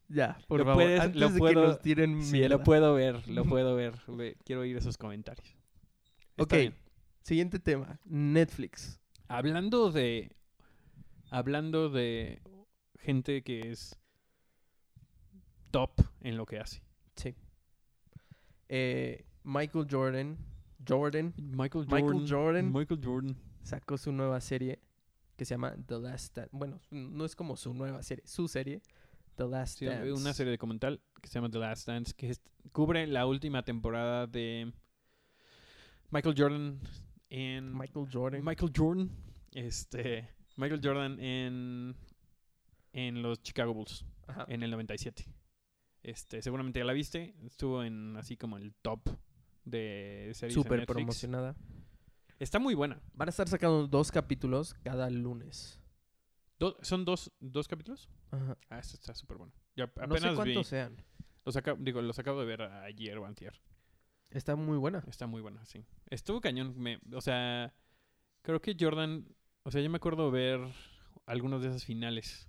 [0.08, 2.58] Ya, por Lo favor, puedes- antes lo de puedo- que nos tiren Sí, mierda.
[2.58, 3.94] lo puedo ver, lo puedo ver.
[4.08, 5.48] Ve- Quiero oír esos comentarios.
[6.36, 6.74] Está Ok, bien.
[7.22, 7.98] siguiente tema.
[8.04, 9.00] Netflix.
[9.28, 10.36] Hablando de.
[11.30, 12.42] Hablando de
[12.98, 13.98] gente que es
[15.70, 16.82] top en lo que hace.
[17.16, 17.34] Sí.
[18.68, 20.36] Eh, Michael Jordan.
[20.88, 22.72] Jordan Michael Michael Jordan.
[22.72, 23.36] Michael Jordan.
[23.62, 24.80] sacó su nueva serie
[25.36, 26.50] que se llama The Last Dance.
[26.52, 28.82] Bueno, no es como su nueva serie, su serie.
[29.36, 30.12] The Last Sí, Dance.
[30.12, 32.36] una serie documental que se llama The Last Dance, que
[32.70, 34.70] cubre la última temporada de
[36.10, 36.80] Michael Jordan
[37.30, 38.44] en Michael Jordan.
[38.44, 39.10] Michael Jordan,
[39.52, 41.96] este, Michael Jordan en
[42.92, 44.44] en los Chicago Bulls Ajá.
[44.48, 45.24] en el 97.
[46.02, 49.00] Este, seguramente ya la viste, estuvo en así como el top
[49.64, 51.56] de series Súper promocionada.
[52.38, 53.00] Está muy buena.
[53.14, 55.80] Van a estar sacando dos capítulos cada lunes.
[56.58, 58.08] Do- ¿Son dos, dos capítulos?
[58.30, 58.56] Ajá.
[58.70, 59.52] Ah, esta está súper bueno.
[59.76, 60.36] Ya No apenas sé vi.
[60.36, 60.96] cuántos sean.
[61.44, 63.60] Los acabo, digo, los acabo de ver ayer o antier.
[64.30, 65.04] Está muy buena.
[65.08, 65.84] Está muy buena, sí.
[66.10, 66.74] Estuvo cañón.
[66.78, 67.74] Me, o sea,
[68.42, 69.26] creo que Jordan.
[69.64, 70.60] O sea, yo me acuerdo ver
[71.26, 72.48] algunas de esas finales.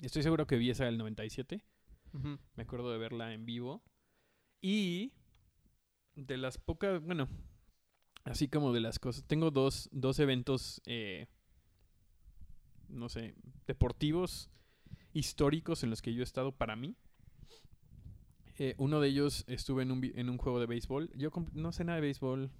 [0.00, 1.64] Estoy seguro que vi esa del 97.
[2.12, 2.38] Ujú.
[2.54, 3.82] Me acuerdo de verla en vivo.
[4.60, 5.12] Y
[6.26, 7.02] de las pocas.
[7.02, 7.28] Bueno,
[8.24, 9.24] así como de las cosas.
[9.24, 10.82] Tengo dos, dos eventos.
[10.86, 11.26] eh,
[12.88, 13.34] no sé,
[13.66, 14.50] deportivos
[15.12, 16.96] históricos en los que yo he estado para mí.
[18.56, 21.10] Eh, uno de ellos estuve en un, en un juego de béisbol.
[21.14, 22.50] Yo no sé nada de béisbol.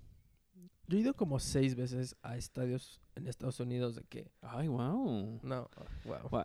[0.88, 4.32] Yo he ido como seis veces a estadios en Estados Unidos de que.
[4.40, 5.38] Ay, wow.
[5.42, 5.68] No,
[6.04, 6.28] wow.
[6.30, 6.44] Guau.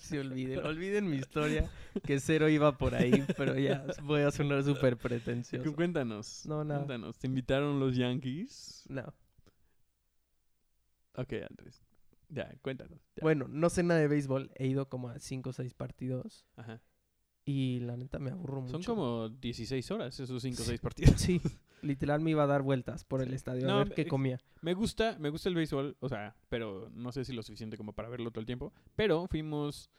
[0.00, 1.70] Se olviden, olviden mi historia,
[2.04, 5.74] que cero iba por ahí, pero ya voy a sonar súper pretencioso.
[5.74, 6.46] Cuéntanos.
[6.46, 6.80] No, nada.
[6.80, 7.18] Cuéntanos.
[7.18, 8.84] ¿Te invitaron los Yankees?
[8.88, 9.12] No.
[11.16, 11.82] Ok, Andrés.
[12.30, 12.98] Ya, cuéntanos.
[13.14, 13.22] ya.
[13.22, 16.80] Bueno, no sé nada de béisbol, he ido como a cinco o seis partidos Ajá.
[17.44, 18.72] y la neta me aburro mucho.
[18.72, 21.20] Son como 16 horas esos 5 o 6 partidos.
[21.20, 21.40] Sí,
[21.84, 24.40] literal me iba a dar vueltas por el estadio No, a ver qué comía.
[24.62, 27.92] Me gusta, me gusta el béisbol, o sea, pero no sé si lo suficiente como
[27.92, 28.72] para verlo todo el tiempo.
[28.96, 29.90] Pero fuimos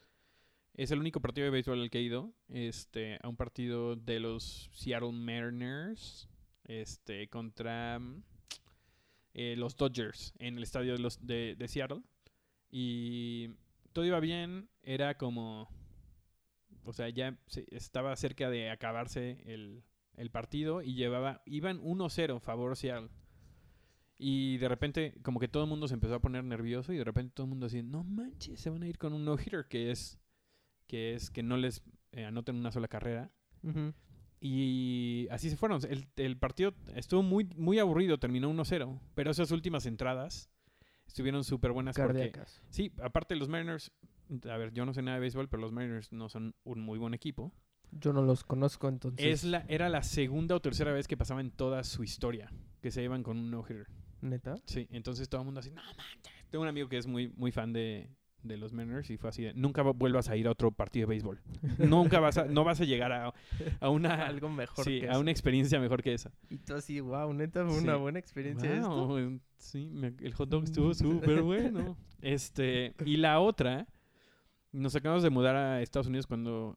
[0.74, 2.34] Es el único partido de béisbol al que he ido.
[2.48, 6.28] Este, a un partido de los Seattle Mariners.
[6.64, 8.00] Este, contra
[9.34, 12.02] eh, los Dodgers en el estadio de, los, de, de Seattle.
[12.70, 13.50] Y
[13.92, 14.68] todo iba bien.
[14.82, 15.68] Era como.
[16.84, 17.38] O sea, ya
[17.70, 19.82] estaba cerca de acabarse el,
[20.16, 21.42] el partido y llevaba.
[21.46, 23.10] Iban 1-0 favor Seattle.
[24.18, 27.04] Y de repente, como que todo el mundo se empezó a poner nervioso y de
[27.04, 29.90] repente todo el mundo así, no manches, se van a ir con un no-hitter, que
[29.90, 30.18] es
[30.86, 33.30] que es que no les eh, anoten una sola carrera.
[34.40, 35.80] Y así se fueron.
[35.88, 39.00] El, el partido estuvo muy, muy aburrido, terminó 1-0.
[39.14, 40.50] Pero esas últimas entradas
[41.06, 42.12] estuvieron súper buenas porque...
[42.12, 42.62] Cardíacas.
[42.70, 43.92] Sí, aparte los Mariners...
[44.50, 46.98] A ver, yo no sé nada de béisbol, pero los Mariners no son un muy
[46.98, 47.52] buen equipo.
[47.92, 49.24] Yo no los conozco, entonces.
[49.26, 52.90] Es la, era la segunda o tercera vez que pasaba en toda su historia que
[52.90, 53.86] se iban con un no-hitter.
[54.20, 54.54] ¿Neta?
[54.66, 56.32] Sí, entonces todo el mundo así, no manches.
[56.50, 58.08] Tengo un amigo que es muy, muy fan de,
[58.42, 61.06] de los Mariners y fue así de, nunca va- vuelvas a ir a otro partido
[61.06, 61.40] de béisbol.
[61.78, 63.34] nunca vas a, no vas a llegar a,
[63.80, 65.20] a una, Algo mejor sí, que a eso.
[65.20, 66.30] una experiencia mejor que esa.
[66.50, 67.84] Y tú así, wow, neta, fue Sí.
[67.84, 69.06] una buena experiencia esto.
[69.06, 71.96] Wow, sí, me- el hot dog estuvo súper bueno.
[72.22, 73.86] Este, y la otra,
[74.72, 76.76] nos acabamos de mudar a Estados Unidos cuando,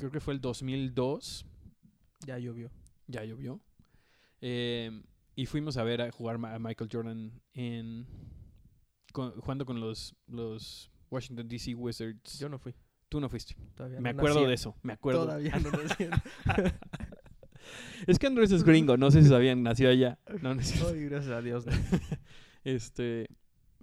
[0.00, 1.46] creo que fue el 2002,
[2.26, 2.70] Ya llovió.
[3.06, 3.60] ya llovió.
[4.40, 5.02] Eh,
[5.36, 8.06] y fuimos a ver a jugar a Michael Jordan en
[9.12, 12.38] con- jugando con los, los Washington DC Wizards.
[12.38, 12.74] Yo no fui.
[13.08, 13.54] Tú no fuiste.
[13.74, 15.24] Todavía Me no acuerdo de eso, me acuerdo.
[15.26, 15.70] Todavía no.
[18.06, 20.18] Es que Andrés es gringo, no sé si sabían, nació allá.
[20.40, 20.60] No, no.
[20.62, 21.64] Ay, gracias a Dios.
[22.62, 23.26] Este,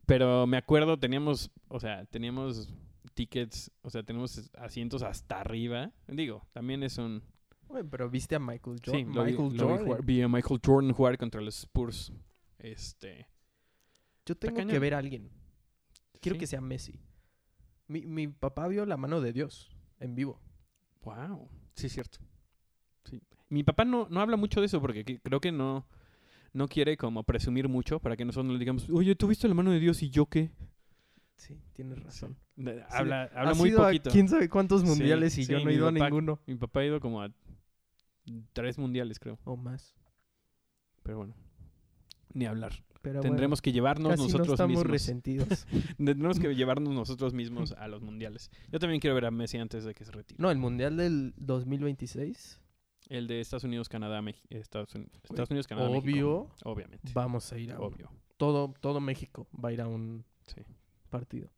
[0.06, 2.70] pero me acuerdo, teníamos, o sea, teníamos
[3.14, 5.92] tickets, o sea, tenemos asientos hasta arriba.
[6.08, 7.24] Digo, también es un...
[7.68, 9.14] Bueno, pero viste a Michael Sí, Jordan.
[9.14, 9.86] lo vi- Michael vi Jordan.
[9.86, 12.14] jugar- vi a Michael Jordan jugar contra los Spurs.
[12.60, 13.28] Este,
[14.26, 15.30] Yo tengo que ver a alguien.
[16.22, 16.40] Quiero Sí.
[16.40, 17.00] que sea Messi.
[17.88, 20.42] Mi, mi papá vio la mano de Dios en vivo.
[21.04, 22.20] Wow, sí es cierto.
[23.06, 23.22] Sí.
[23.50, 25.88] Mi papá no, no habla mucho de eso porque que- creo que no,
[26.54, 29.54] no quiere como presumir mucho para que nosotros no le digamos, oye, ¿tú viste la
[29.54, 30.52] mano de Dios y yo qué?
[31.38, 32.36] Sí, tienes razón.
[32.58, 34.10] Sí, Habla, habla muy ido a poquito.
[34.10, 36.40] quién sabe cuántos Sí, mundiales y yo no he ido a ninguno.
[36.48, 37.32] Mi papá ha ido como a
[38.54, 39.40] tres mundiales, creo.
[39.46, 39.96] O más.
[41.04, 41.36] Pero bueno,
[42.34, 42.74] ni hablar.
[43.02, 44.88] Pero Tendremos que llevarnos casi no nosotros estamos mismos.
[44.92, 45.48] resentidos.
[45.98, 48.50] Tendremos que llevarnos nosotros mismos a los mundiales.
[48.72, 50.38] Yo también quiero ver a Messi antes de que se retire.
[50.42, 52.60] no, el mundial del 2026.
[53.10, 56.10] El de Estados Unidos, Canadá, Mex- Estados, Uni- Estados Unidos, Canadá, México.
[56.10, 57.12] Obvio, Obviamente.
[57.14, 58.12] vamos a ir a Obvio.
[58.36, 60.62] todo todo México va a ir a un Sí.
[61.08, 61.52] Partido.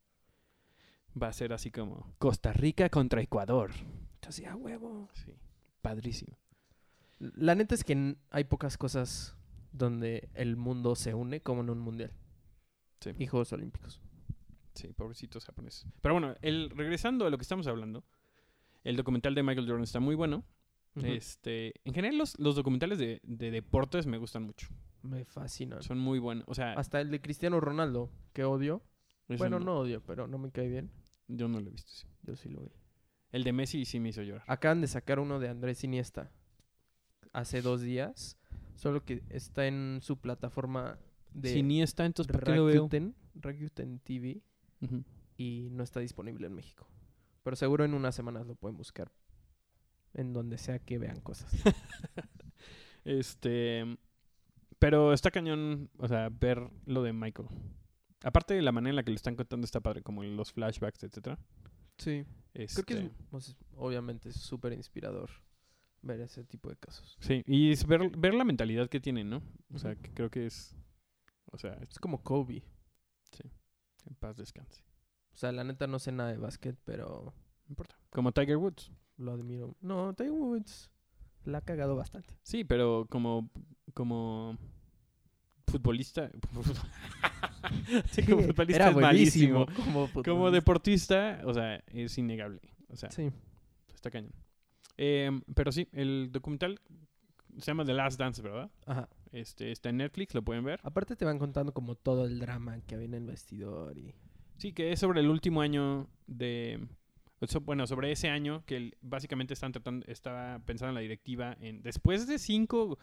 [1.21, 3.71] Va a ser así como Costa Rica contra Ecuador.
[4.27, 5.09] Así a huevo.
[5.13, 5.33] Sí.
[5.81, 6.37] Padrísimo.
[7.19, 9.35] La neta es que hay pocas cosas
[9.71, 12.13] donde el mundo se une como en un mundial
[13.01, 13.11] Sí.
[13.17, 14.01] y Juegos Olímpicos.
[14.75, 15.87] Sí, pobrecitos japoneses.
[16.01, 18.03] Pero bueno, el, regresando a lo que estamos hablando,
[18.83, 20.43] el documental de Michael Jordan está muy bueno.
[20.95, 24.67] Este, en general los, los documentales de, de deportes me gustan mucho.
[25.01, 25.81] Me fascinan.
[25.81, 26.43] Son muy buenos.
[26.47, 28.81] O sea, Hasta el de Cristiano Ronaldo, que odio.
[29.35, 30.91] Eso Bueno, no odio, pero no me cae bien.
[31.27, 31.91] Yo no lo he visto.
[31.91, 32.07] sí.
[32.23, 32.71] Yo sí lo vi.
[33.31, 34.43] El de Messi sí me hizo llorar.
[34.47, 36.31] Acaban de sacar uno de Andrés Iniesta
[37.31, 38.37] hace dos días,
[38.75, 40.97] solo que está en su plataforma
[41.31, 42.89] de Si ni está, entonces ¿para qué lo veo?
[43.35, 44.41] Rakuten, TV
[45.37, 46.87] y no está disponible en México.
[47.43, 49.11] Pero seguro en unas semanas lo pueden buscar
[50.13, 51.51] en donde sea que vean cosas.
[53.05, 53.97] Este,
[54.77, 57.47] pero está cañón, o sea, ver lo de Michael.
[58.23, 61.03] Aparte de la manera en la que lo están contando está padre, como los flashbacks,
[61.03, 61.39] etcétera.
[61.97, 65.29] Sí, creo que es, Este, pues, obviamente es súper inspirador
[66.01, 67.17] ver ese tipo de casos.
[67.19, 69.41] Sí, y es ver, ver la mentalidad que tienen, ¿no?
[69.73, 70.75] O sea, que creo que es,
[71.51, 72.63] o sea, Es como Kobe.
[74.05, 74.83] en paz descanse.
[75.33, 77.33] O sea, la neta no sé nada de básquet, pero
[77.67, 77.95] No importa.
[78.09, 78.91] Como Tiger Woods.
[79.17, 79.75] lo admiro.
[79.81, 80.89] No, Tiger Woods
[81.43, 82.35] la ha cagado bastante.
[82.43, 83.49] Sí, pero como,
[83.93, 84.57] como
[85.69, 86.29] futbolista,
[88.11, 89.59] sí, como futbolista era es buenísimo.
[89.59, 89.65] malísimo.
[89.85, 90.51] Como, Como futbolista.
[90.51, 92.61] deportista, o sea, es innegable.
[92.89, 93.29] O sea, Sí.
[93.93, 94.31] está cañón.
[94.97, 96.79] Em, pero sí, el documental
[97.57, 98.69] se llama The Last Dance, ¿verdad?
[98.85, 99.07] Ajá.
[99.31, 100.79] Este, está en Netflix, lo pueden ver.
[100.83, 104.13] Aparte te van contando como todo el drama que había en el vestidor y...
[104.57, 106.85] Sí, que es sobre el último año de...
[107.61, 111.81] Bueno, sobre ese año que básicamente están tratando, estaba pensando en la directiva en...
[111.81, 112.97] Después de cinco,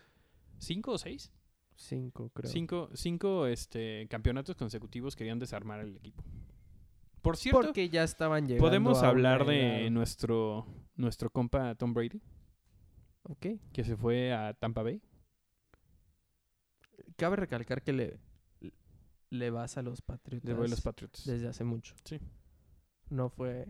[0.59, 1.33] cinco o seis,
[1.77, 2.51] Cinco, creo.
[2.51, 6.25] cinco, cinco este, campeonatos consecutivos querían desarmar el equipo.
[7.23, 11.93] Por cierto, Porque ya estaban llegando podemos a una hablar de nuestro, nuestro compa Tom
[11.93, 12.21] Brady,
[13.25, 13.47] Ok.
[13.73, 15.03] que se fue a Tampa Bay.
[17.17, 18.19] Cabe recalcar que le,
[19.31, 21.25] le vas a los Patriotas Le voy a los Patriots.
[21.25, 21.95] desde hace mucho.
[22.05, 22.21] Sí.
[23.11, 23.67] No fue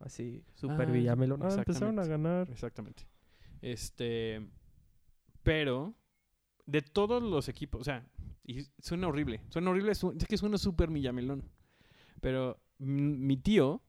[0.00, 1.42] así, super Ah, Villamelón.
[1.42, 2.50] Ah, empezaron a ganar.
[2.50, 3.06] Exactamente.
[3.62, 4.46] Este.
[5.42, 5.94] Pero.
[6.66, 7.80] De todos los equipos.
[7.80, 8.06] O sea.
[8.46, 9.40] Y suena horrible.
[9.48, 9.94] Suena horrible.
[9.94, 11.44] su- Es que suena súper millamelón.
[12.20, 12.58] Pero.
[12.78, 13.82] Mi tío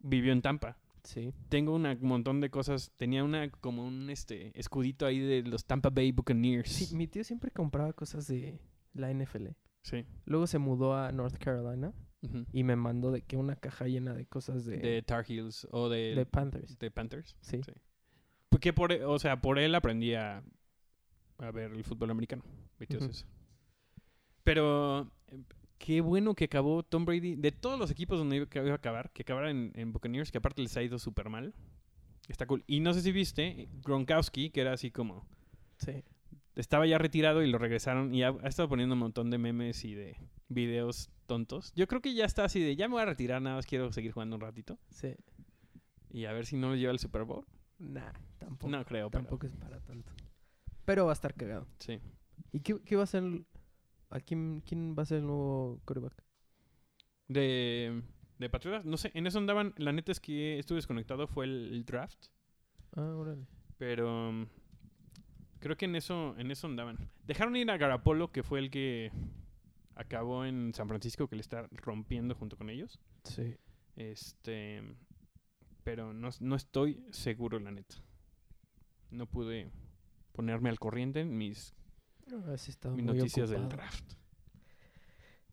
[0.00, 0.78] vivió en Tampa.
[1.04, 1.32] Sí.
[1.48, 2.92] Tengo un montón de cosas.
[2.96, 6.68] Tenía una como un este escudito ahí de los Tampa Bay Buccaneers.
[6.70, 8.58] Sí, mi tío siempre compraba cosas de
[8.94, 9.48] la NFL.
[9.82, 10.04] Sí.
[10.24, 11.92] Luego se mudó a North Carolina
[12.52, 15.90] y me mandó de que una caja llena de cosas de, De Tar Heels o
[15.90, 16.78] de, de Panthers.
[16.78, 17.36] de Panthers.
[17.42, 17.60] Sí.
[17.62, 17.72] Sí.
[18.48, 20.42] Porque por, o sea, por él aprendí a,
[21.44, 22.42] a ver el fútbol americano.
[22.80, 23.26] Eso.
[24.42, 25.42] Pero eh,
[25.78, 27.36] qué bueno que acabó Tom Brady.
[27.36, 30.62] De todos los equipos donde iba, a acabar, que acabara en, en Buccaneers, que aparte
[30.62, 31.54] les ha ido súper mal.
[32.28, 32.64] Está cool.
[32.66, 35.26] Y no sé si viste, Gronkowski, que era así como...
[35.78, 36.02] Sí.
[36.56, 39.84] Estaba ya retirado y lo regresaron y ha, ha estado poniendo un montón de memes
[39.84, 40.16] y de
[40.48, 41.72] videos tontos.
[41.74, 43.92] Yo creo que ya está así de, ya me voy a retirar, nada más quiero
[43.92, 44.78] seguir jugando un ratito.
[44.90, 45.16] Sí.
[46.10, 47.44] Y a ver si no lo lleva al Super Bowl.
[47.78, 48.70] Nah, tampoco.
[48.70, 49.24] No creo, pero...
[49.24, 50.12] tampoco es para tanto.
[50.84, 51.66] Pero va a estar cagado.
[51.78, 51.98] Sí.
[52.52, 53.22] ¿Y qué, qué va a ser?
[53.24, 53.46] el-
[54.10, 56.22] ¿A quién, quién va a ser el nuevo quarterback?
[57.26, 58.02] De,
[58.38, 59.74] de Patriotas, no sé, en eso andaban.
[59.76, 62.26] La neta es que estuve desconectado, fue el, el draft.
[62.96, 63.46] Ah, órale.
[63.78, 64.46] Pero um,
[65.58, 67.10] creo que en eso, en eso andaban.
[67.26, 69.10] Dejaron ir a Garapolo, que fue el que
[69.96, 73.00] acabó en San Francisco, que le está rompiendo junto con ellos.
[73.24, 73.56] Sí.
[73.96, 74.82] Este.
[75.82, 77.96] Pero no, no estoy seguro, la neta.
[79.10, 79.70] No pude
[80.34, 81.74] ponerme al corriente en mis,
[82.32, 82.56] Ah,
[82.94, 83.82] mis noticias del ocupado.
[83.82, 84.12] draft.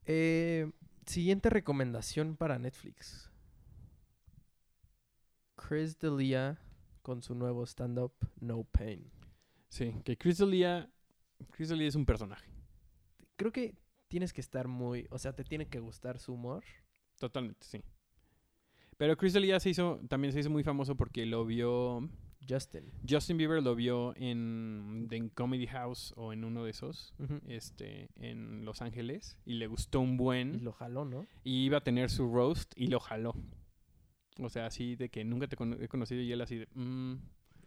[0.05, 0.71] Eh,
[1.05, 3.29] siguiente recomendación para Netflix.
[5.55, 6.59] Chris D'Elia
[7.01, 9.09] con su nuevo stand-up No Pain.
[9.69, 10.89] Sí, que Chris D'Elia,
[11.51, 12.49] Chris D'Elia es un personaje.
[13.35, 13.75] Creo que
[14.07, 15.07] tienes que estar muy...
[15.11, 16.63] O sea, te tiene que gustar su humor.
[17.17, 17.81] Totalmente, sí.
[18.97, 22.09] Pero Chris D'Elia se hizo, también se hizo muy famoso porque lo vio...
[22.47, 22.83] Justin.
[23.07, 27.13] Justin Bieber lo vio en, en Comedy House o en uno de esos,
[27.47, 30.55] este, en Los Ángeles, y le gustó un buen.
[30.55, 31.25] Y lo jaló, ¿no?
[31.43, 33.33] y iba a tener su roast y lo jaló.
[34.39, 37.15] O sea, así de que nunca te he conocido y él así de, "Mm,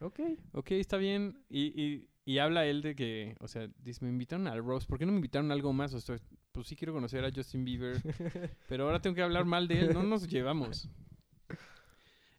[0.00, 0.20] Ok.
[0.52, 1.38] ok, está bien.
[1.48, 4.98] Y, y, y habla él de que, o sea, dice, me invitaron al roast, ¿por
[4.98, 5.94] qué no me invitaron a algo más?
[5.94, 6.16] O sea,
[6.52, 8.00] pues sí quiero conocer a Justin Bieber,
[8.68, 10.88] pero ahora tengo que hablar mal de él, no nos llevamos.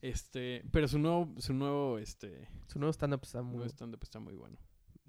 [0.06, 3.56] Este, pero su nuevo, su nuevo, este, Su nuevo stand-up está muy...
[3.56, 4.58] nuevo stand-up está muy bueno.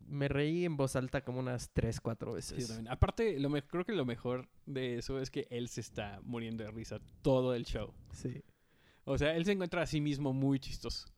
[0.06, 2.68] Me reí en voz alta como unas 3, 4 Sí, veces.
[2.68, 2.88] también.
[2.88, 6.64] Aparte, lo me- creo que lo mejor de eso es que él se está muriendo
[6.64, 7.92] de risa todo el show.
[8.12, 8.42] Sí.
[9.04, 11.08] O sea, él se encuentra a sí mismo muy chistoso.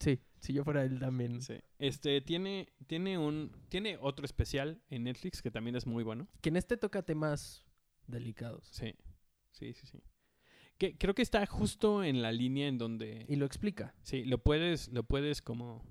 [0.00, 1.42] Sí, si yo fuera él también.
[1.42, 1.54] Sí.
[1.78, 6.28] Este tiene tiene un tiene otro especial en Netflix que también es muy bueno.
[6.40, 7.64] Que en este toca temas
[8.06, 8.68] delicados.
[8.70, 8.94] Sí.
[9.50, 9.98] Sí, sí, sí.
[10.78, 13.94] Que creo que está justo en la línea en donde Y lo explica.
[14.02, 15.84] sí, lo puedes lo puedes como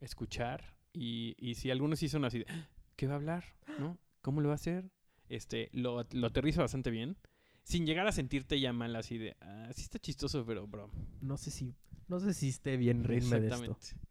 [0.00, 3.44] escuchar y, y si algunos sí son así de, "Ah, ¿qué va a hablar?
[3.78, 3.98] ¿No?
[4.20, 4.90] ¿Cómo lo va a hacer?
[5.28, 7.16] Este lo, lo aterriza bastante bien.
[7.62, 11.36] Sin llegar a sentirte ya mal así de, ah, sí está chistoso, pero bro, No
[11.36, 11.74] sé si...
[12.08, 13.64] No sé si esté bien reírme de esto.
[13.70, 14.08] Exactamente.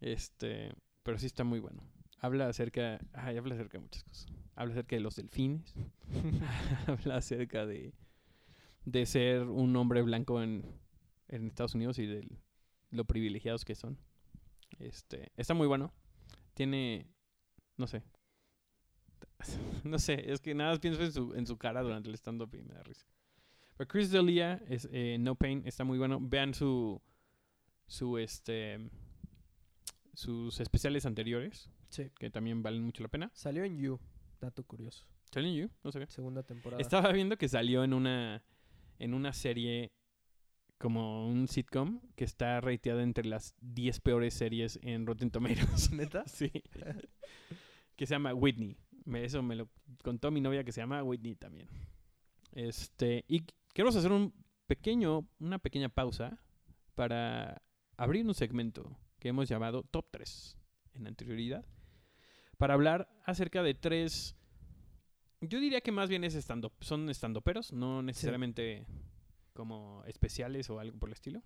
[0.00, 1.82] Este, pero sí está muy bueno.
[2.18, 4.26] Habla acerca, ay, habla acerca de muchas cosas.
[4.56, 5.74] Habla acerca de los delfines.
[6.86, 7.92] habla acerca de
[8.84, 10.64] de ser un hombre blanco en,
[11.28, 12.28] en Estados Unidos y de
[12.90, 13.98] lo privilegiados que son.
[14.78, 15.92] Este, está muy bueno.
[16.54, 17.06] Tiene
[17.76, 18.02] no sé.
[19.84, 22.54] No sé, es que nada más pienso en su, en su cara durante el stand-up
[22.54, 23.06] y me da risa.
[23.76, 26.18] Pero Chris D'Elia, es, eh, No Pain, está muy bueno.
[26.20, 27.02] Vean su,
[27.86, 28.78] su este
[30.14, 32.10] sus especiales anteriores Sí.
[32.18, 33.30] que también valen mucho la pena.
[33.34, 34.00] Salió en You.
[34.40, 35.04] Dato curioso.
[35.30, 36.08] Telling you, no sabía.
[36.08, 36.80] Segunda temporada.
[36.80, 38.42] Estaba viendo que salió en una
[38.98, 39.92] en una serie
[40.78, 45.90] como un sitcom que está rateada entre las 10 peores series en Rotten Tomatoes.
[45.92, 46.24] ¿Neta?
[46.26, 46.50] sí.
[47.96, 48.76] que se llama Whitney.
[49.04, 49.68] Me- eso me lo
[50.02, 51.68] contó mi novia que se llama Whitney también.
[52.52, 54.32] Este, y queremos hacer un
[54.66, 56.38] pequeño una pequeña pausa
[56.94, 57.62] para
[57.96, 60.56] abrir un segmento que hemos llamado Top 3
[60.94, 61.64] en anterioridad
[62.56, 64.36] para hablar acerca de tres
[65.48, 68.86] yo diría que más bien es stand son estandoperos, no necesariamente
[69.52, 71.42] como especiales o algo por el estilo.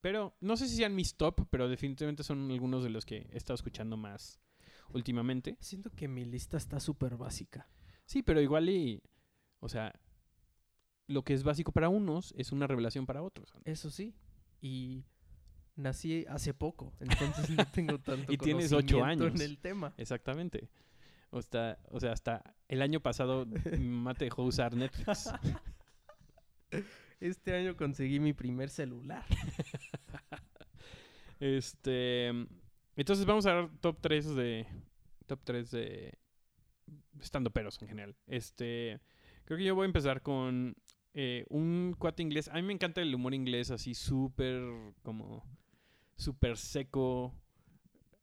[0.00, 3.36] Pero no sé si sean mis top, pero definitivamente son algunos de los que he
[3.36, 4.40] estado escuchando más
[4.92, 5.56] últimamente.
[5.60, 7.68] Siento que mi lista está súper básica.
[8.06, 9.02] Sí, pero igual y
[9.60, 9.94] o sea,
[11.06, 13.52] lo que es básico para unos es una revelación para otros.
[13.64, 14.14] Eso sí.
[14.60, 15.04] Y
[15.76, 16.94] nací hace poco.
[17.00, 19.34] Entonces no tengo tanto Y tienes ocho años.
[19.34, 19.94] en el tema.
[19.96, 20.70] Exactamente.
[21.30, 25.30] O, está, o sea, hasta el año pasado mi mamá te dejó usar Netflix.
[27.20, 29.24] Este año conseguí mi primer celular.
[31.40, 32.28] Este.
[32.96, 34.66] Entonces vamos a dar top 3 de.
[35.26, 36.18] Top 3 de.
[37.20, 38.16] Estando peros en general.
[38.26, 39.00] Este.
[39.44, 40.76] Creo que yo voy a empezar con.
[41.14, 42.48] eh, un cuate inglés.
[42.48, 44.62] A mí me encanta el humor inglés así súper.
[45.02, 45.44] Como.
[46.16, 47.34] Súper seco.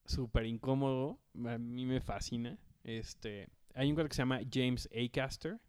[0.05, 1.19] Súper incómodo.
[1.45, 2.57] A mí me fascina.
[2.87, 3.49] Este.
[3.75, 5.59] Hay un cuate que se llama James Acaster.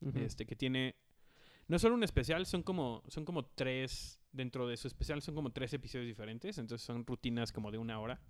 [0.00, 0.18] Ujú.
[0.18, 0.94] este, que tiene
[1.68, 5.50] no solo un especial, son como, son como tres, dentro de su especial son como
[5.50, 8.20] tres episodios diferentes, entonces son rutinas como de una hora,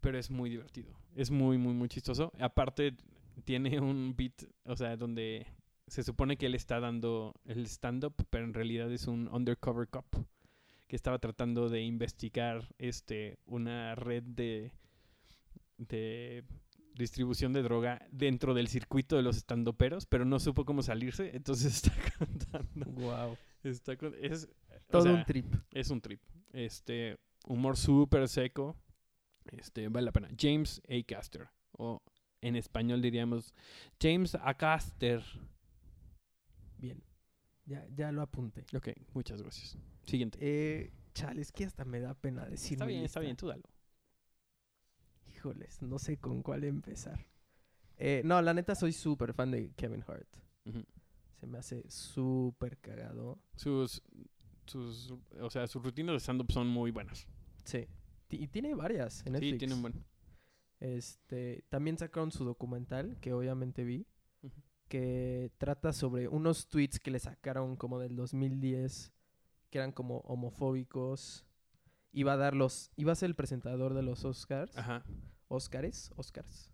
[0.00, 2.32] pero es muy divertido, es muy, muy, muy chistoso.
[2.38, 2.96] Aparte,
[3.44, 5.46] tiene un beat, o sea, donde
[5.88, 10.06] se supone que él está dando el stand-up, pero en realidad es un undercover cop
[10.86, 14.72] que estaba tratando de investigar este, una red de,
[15.78, 16.44] de
[17.00, 21.74] distribución de droga dentro del circuito de los estandoperos, pero no supo cómo salirse, entonces
[21.84, 22.86] está contando.
[22.92, 23.36] Wow.
[23.62, 25.54] Está es, o Todo sea, un trip.
[25.72, 26.20] es un trip.
[26.52, 28.76] Este, humor súper seco.
[29.52, 30.28] Este, vale la pena.
[30.38, 31.48] James Acaster.
[31.72, 32.02] O
[32.40, 33.54] en español diríamos
[34.00, 35.22] James Acaster.
[36.78, 37.02] Bien.
[37.66, 38.64] Ya, ya lo apunté.
[38.74, 39.78] Ok, muchas gracias.
[40.04, 40.38] Siguiente.
[40.40, 42.72] Eh, chale, es que hasta me da pena decir.
[42.72, 43.62] Está bien, está bien, tú dalo.
[45.40, 47.26] Híjoles, no sé con cuál empezar.
[47.96, 50.28] Eh, no, la neta soy súper fan de Kevin Hart.
[51.38, 53.38] Se me hace súper cagado.
[53.56, 54.02] Sus,
[54.66, 57.26] sus, o sea, sus rutinas de stand-up son muy buenas.
[57.64, 57.88] Sí.
[58.28, 59.52] Y tiene varias en Netflix.
[59.52, 60.04] Sí, tienen buen.
[60.78, 64.06] Este, también sacaron su documental, que obviamente vi,
[64.88, 69.10] que trata sobre unos tweets que le sacaron como del 2010,
[69.70, 71.46] que eran como homofóbicos.
[72.12, 74.76] Iba a dar los, iba a ser el presentador de los Oscars.
[74.76, 75.04] Ajá.
[75.48, 76.72] Oscars, Oscars.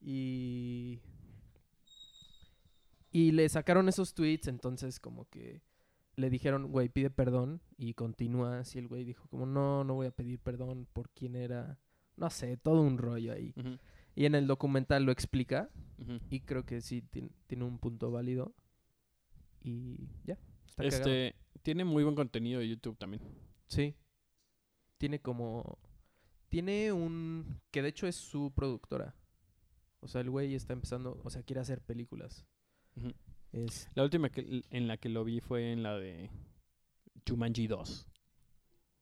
[0.00, 1.00] Y
[3.10, 5.62] y le sacaron esos tweets, entonces como que
[6.16, 8.58] le dijeron, güey, pide perdón y continúa.
[8.60, 11.78] Así el güey dijo como, no, no voy a pedir perdón por quién era.
[12.16, 13.54] No sé, todo un rollo ahí.
[14.14, 15.70] Y en el documental lo explica
[16.30, 18.54] y creo que sí tien- tiene un punto válido.
[19.62, 21.10] Y ya, está cagado.
[21.10, 23.22] Este, tiene muy buen contenido de YouTube también.
[23.66, 23.94] Sí.
[24.98, 25.78] Tiene como...
[26.48, 27.60] Tiene un...
[27.70, 29.14] Que de hecho es su productora.
[30.00, 31.20] O sea, el güey está empezando...
[31.24, 32.44] O sea, quiere hacer películas.
[33.52, 33.88] Es...
[33.94, 36.30] La última que, en la que lo vi fue en la de
[37.28, 38.06] Jumanji 2.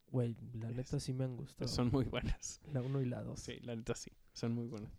[0.09, 1.69] Güey, la Es- neta sí me han gustado.
[1.69, 2.61] Son muy buenas.
[2.73, 3.39] La 1 y la 2.
[3.39, 4.11] Sí, la neta sí.
[4.33, 4.91] Son muy buenas.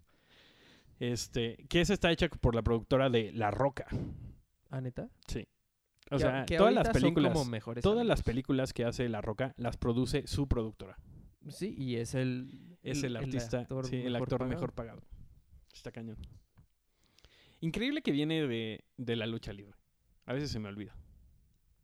[1.00, 3.88] Este, que esa está hecha por la productora de La Roca.
[4.70, 5.10] ¿Ah, neta?
[6.12, 9.22] O Que- sea, que todas las películas, como mejores todas las películas que hace La
[9.22, 10.98] Roca las produce su productora.
[11.50, 12.78] Sí, y es el...
[12.84, 14.50] Es el, artista, sí, el actor pagado.
[14.50, 15.02] mejor pagado.
[15.74, 16.18] Está cañón.
[17.62, 19.74] Increíble que viene de, de la lucha libre.
[20.26, 20.96] A veces se me olvida.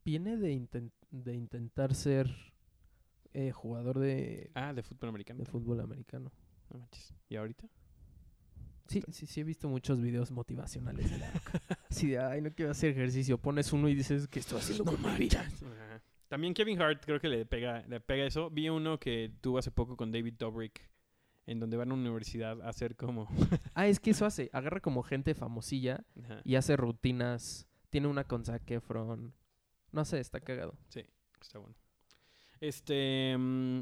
[0.06, 0.68] Viene de,
[1.10, 2.30] de intentar ser
[3.34, 5.40] eh, jugador de, Ah, de fútbol americano.
[5.40, 6.32] de fútbol americano.
[6.70, 7.16] No manches.
[7.30, 7.68] ¿Y ahorita?
[8.92, 11.62] Sí, sí, sí he visto muchos videos motivacionales de la roca.
[11.90, 13.38] Así de, ay, no quiero hacer ejercicio.
[13.38, 15.40] Pones uno y dices, ¿qué estoy haciendo con mi vida?
[15.40, 16.02] Ajá.
[16.28, 18.50] También Kevin Hart creo que le pega, le pega eso.
[18.50, 20.90] Vi uno que tuvo hace poco con David Dobrik,
[21.46, 23.28] en donde van a una universidad a hacer como...
[23.76, 24.50] Ah, es que eso hace.
[24.52, 26.42] Agarra como gente famosilla Ajá.
[26.44, 27.70] y hace rutinas.
[27.90, 29.34] Tiene una con Zac Efron.
[29.94, 30.78] No sé, está cagado.
[31.42, 31.76] Está bueno.
[32.60, 33.38] Este.
[33.38, 33.82] mm,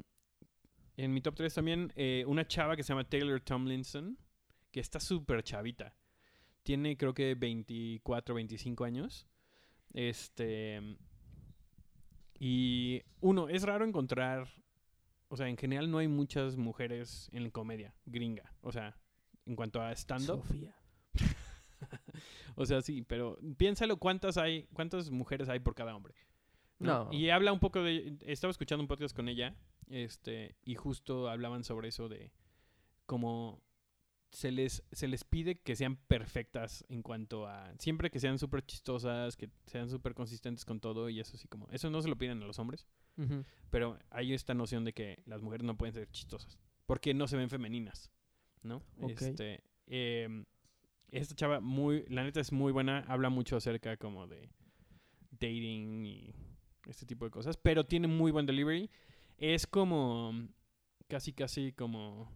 [0.97, 4.17] en mi top 3 también, eh, una chava que se llama Taylor Tomlinson,
[4.71, 5.95] que está súper chavita.
[6.63, 9.27] Tiene creo que 24, 25 años.
[9.93, 10.97] Este.
[12.39, 14.47] Y uno, es raro encontrar.
[15.27, 18.53] O sea, en general no hay muchas mujeres en la comedia gringa.
[18.61, 18.97] O sea,
[19.45, 20.43] en cuanto a stand-up.
[20.45, 20.75] Sofía.
[22.55, 26.13] O sea, sí, pero piénsalo cuántas hay, cuántas mujeres hay por cada hombre.
[26.77, 27.07] No.
[27.09, 28.17] Y habla un poco de.
[28.25, 29.55] Estaba escuchando un podcast con ella,
[29.87, 32.33] este, y justo hablaban sobre eso de
[33.05, 33.61] cómo
[34.31, 37.73] se les, se les pide que sean perfectas en cuanto a.
[37.79, 41.67] Siempre que sean súper chistosas, que sean súper consistentes con todo, y eso sí, como.
[41.71, 42.87] Eso no se lo piden a los hombres,
[43.69, 47.37] pero hay esta noción de que las mujeres no pueden ser chistosas, porque no se
[47.37, 48.11] ven femeninas,
[48.61, 48.83] ¿no?
[49.07, 49.63] Este.
[49.87, 50.45] em,
[51.11, 54.51] esta chava, muy, la neta es muy buena, habla mucho acerca como de
[55.31, 56.35] dating y
[56.85, 58.91] este tipo de cosas, pero tiene muy buen delivery.
[59.37, 60.33] Es como
[61.07, 62.31] casi, casi como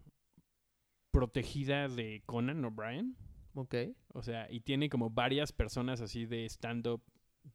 [1.14, 3.16] protegida de Conan O'Brien.
[3.54, 3.76] Ok.
[4.14, 7.00] O sea, y tiene como varias personas así de stand-up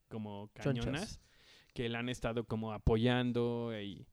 [0.07, 0.85] como Chonchas.
[0.85, 1.21] cañonas
[1.73, 4.07] que la han estado como apoyando y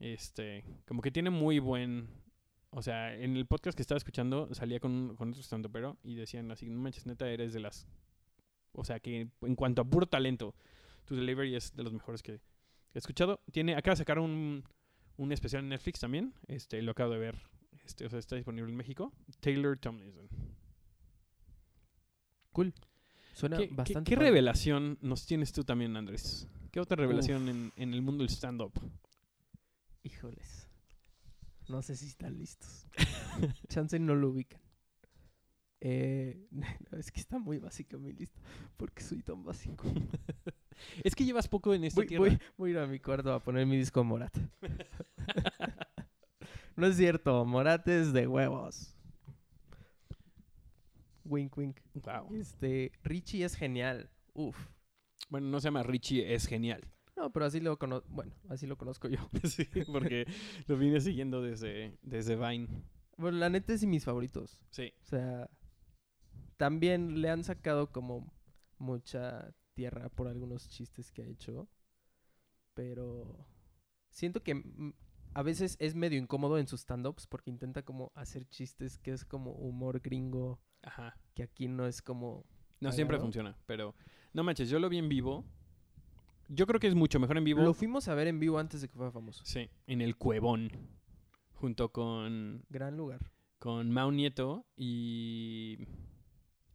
[0.00, 2.10] este, como que tiene muy buen,
[2.68, 6.16] o sea, en el podcast que estaba escuchando salía con, con otro stand pero y
[6.16, 7.88] decían así, no manches, neta, eres de las,
[8.72, 10.54] o sea, que en cuanto a puro talento,
[11.06, 12.34] To Delivery es de los mejores que
[12.92, 13.40] he escuchado.
[13.50, 14.62] Tiene, acaba de sacar un,
[15.16, 16.34] un especial en Netflix también.
[16.48, 17.53] Este, lo acabo de ver.
[17.84, 19.12] Este, o sea, está disponible en México.
[19.40, 20.28] Taylor Tomlinson.
[22.52, 22.72] Cool.
[23.34, 24.08] Suena ¿Qué, qué- bastante.
[24.10, 24.28] qué padre.
[24.30, 26.46] revelación nos tienes tú también, Andrés?
[26.70, 28.72] ¿Qué otra revelación en, en el mundo del stand-up?
[30.02, 30.68] Híjoles.
[31.68, 32.86] No sé si están listos.
[33.68, 34.60] Chance no lo ubican.
[35.80, 38.40] Eh, no, es que está muy básica mi lista.
[38.76, 39.84] Porque soy tan básico.
[41.04, 42.24] Es que llevas poco en esta Voy, tierra.
[42.24, 44.36] voy- voy a ir a mi cuarto a poner mi disco Morat.
[46.76, 47.44] No es cierto.
[47.44, 48.94] Morat es de huevos.
[51.24, 51.80] Wink, wink.
[51.94, 52.34] Wow.
[52.34, 54.10] Este, Richie es genial.
[54.34, 54.56] Uf.
[55.28, 56.82] Bueno, no se llama Richie, es genial.
[57.16, 58.08] No, pero así lo conozco.
[58.10, 59.18] Bueno, así lo conozco yo.
[59.44, 60.26] sí, porque
[60.66, 62.68] lo vine siguiendo desde, desde Vine.
[63.16, 64.60] Bueno, la neta es de mis favoritos.
[64.70, 64.92] Sí.
[65.02, 65.48] O sea,
[66.56, 68.32] también le han sacado como
[68.78, 71.68] mucha tierra por algunos chistes que ha hecho.
[72.74, 73.46] Pero
[74.10, 74.62] siento que
[75.34, 79.24] a veces es medio incómodo en sus stand-ups porque intenta como hacer chistes que es
[79.24, 81.18] como humor gringo, Ajá.
[81.34, 82.44] que aquí no es como...
[82.80, 83.94] No siempre funciona, pero
[84.32, 85.44] no manches, yo lo vi en vivo.
[86.48, 87.62] Yo creo que es mucho mejor en vivo.
[87.62, 89.42] Lo fuimos a ver en vivo antes de que fuera famoso.
[89.44, 90.70] Sí, en el Cuevón.
[91.54, 93.30] Junto con, Gran lugar.
[93.58, 95.78] con Mau Nieto y.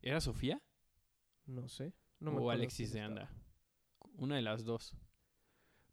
[0.01, 0.63] ¿Era Sofía?
[1.45, 1.93] No sé.
[2.19, 3.29] No me o Alexis de Anda.
[4.17, 4.97] Una de las dos.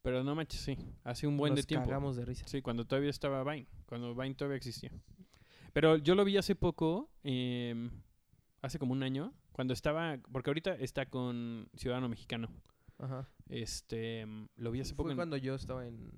[0.06, 0.78] Pero no manches, sí.
[1.02, 1.88] Hace un buen Nos de tiempo.
[1.88, 2.46] cagamos de risa.
[2.46, 3.66] Sí, cuando todavía estaba Vine.
[3.86, 4.92] Cuando Vine todavía existía.
[5.72, 7.90] Pero yo lo vi hace poco, em,
[8.62, 12.48] hace como un año, cuando estaba, porque ahorita está con Ciudadano Mexicano.
[12.98, 13.28] Ajá.
[13.48, 15.06] Este, em, lo vi hace poco.
[15.08, 16.08] Fue en- cuando yo estaba en...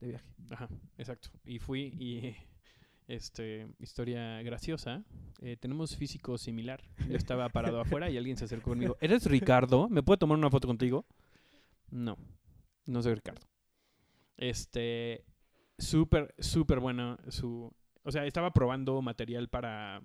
[0.00, 0.26] de viaje.
[0.50, 0.68] Ajá,
[0.98, 1.30] exacto.
[1.42, 2.36] Y fui y,
[3.08, 5.02] este, historia graciosa.
[5.40, 6.82] eh, tenemos físico similar.
[7.08, 8.98] Yo estaba parado afuera y alguien se acercó conmigo.
[9.00, 9.88] ¿Eres Ricardo?
[9.88, 11.06] ¿Me puedo tomar una foto contigo?
[11.90, 12.18] No,
[12.86, 13.40] no soy Ricardo.
[14.36, 15.24] Este,
[15.78, 17.72] súper, súper bueno su...
[18.02, 20.02] O sea, estaba probando material para,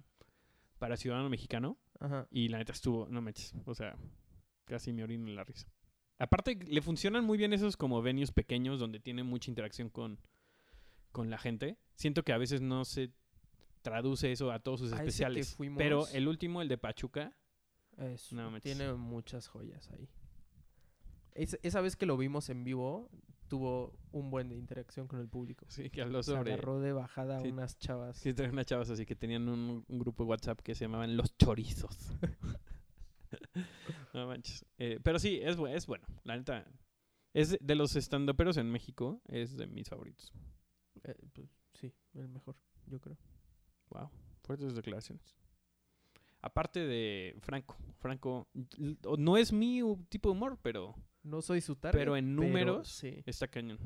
[0.80, 2.28] para Ciudadano Mexicano Ajá.
[2.30, 3.95] y la neta estuvo, no me eches, o sea,
[4.65, 5.67] casi me orino en la risa.
[6.17, 10.19] Aparte, le funcionan muy bien esos como venues pequeños donde tiene mucha interacción con,
[11.13, 11.78] con la gente.
[11.95, 13.11] Siento que a veces no se
[13.82, 15.55] traduce eso a todos sus A especiales.
[15.55, 17.34] fuimos- Pero el último, el de Pachuca,
[17.97, 18.76] Es- No manches.
[18.78, 20.09] tiene muchas joyas ahí.
[21.36, 23.09] Es- esa vez que lo vimos en vivo,
[23.47, 25.65] tuvo un buen de interacción con el público.
[25.69, 26.53] sí, que habló Se sobre...
[26.53, 27.49] agarró de bajada Sí.
[27.49, 28.17] unas chavas.
[28.17, 31.15] Sí, traen unas chavas así que tenían un, un grupo de WhatsApp que se llamaban
[31.15, 31.95] Los Chorizos.
[34.13, 34.65] no manches.
[34.77, 36.05] Eh, pero sí, es, es bueno.
[36.23, 36.65] La neta,
[37.33, 40.31] es de- los estandoperos en México, es de mis favoritos.
[41.03, 42.55] Eh, pues, sí, el mejor,
[42.88, 43.17] yo creo.
[43.89, 44.09] Wow,
[44.43, 45.36] fuertes declaraciones.
[46.41, 48.47] Aparte de Franco, Franco
[49.17, 50.95] no es mi tipo de humor, pero
[51.26, 53.23] No soy su target, Pero en números, sí.
[53.26, 53.80] está cañón.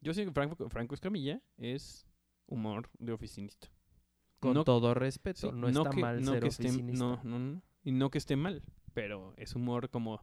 [0.00, 2.06] Yo sé que Franco, Franco Escamilla es
[2.46, 3.68] humor de oficinista.
[4.40, 7.04] Con no- todo respeto, Sí, no está que, mal no ser que esté, oficinista.
[7.04, 10.20] no, no, no, y no que esté mal, pero es humor como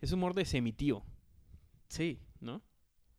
[0.00, 1.04] es humor de semitío,
[1.88, 2.62] Sí, ¿no?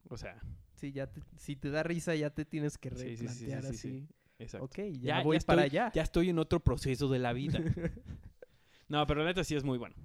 [0.09, 0.39] O sea,
[0.75, 3.87] sí, ya te- si te da risa ya te tienes que replantear sí, sí.
[3.89, 4.07] así.
[4.39, 4.65] exacto.
[4.65, 5.91] Ok, ya, Ya- voy ya para estoy- allá.
[5.93, 7.59] Ya estoy en otro proceso de la vida.
[8.89, 9.95] no, pero la neta sí es muy bueno.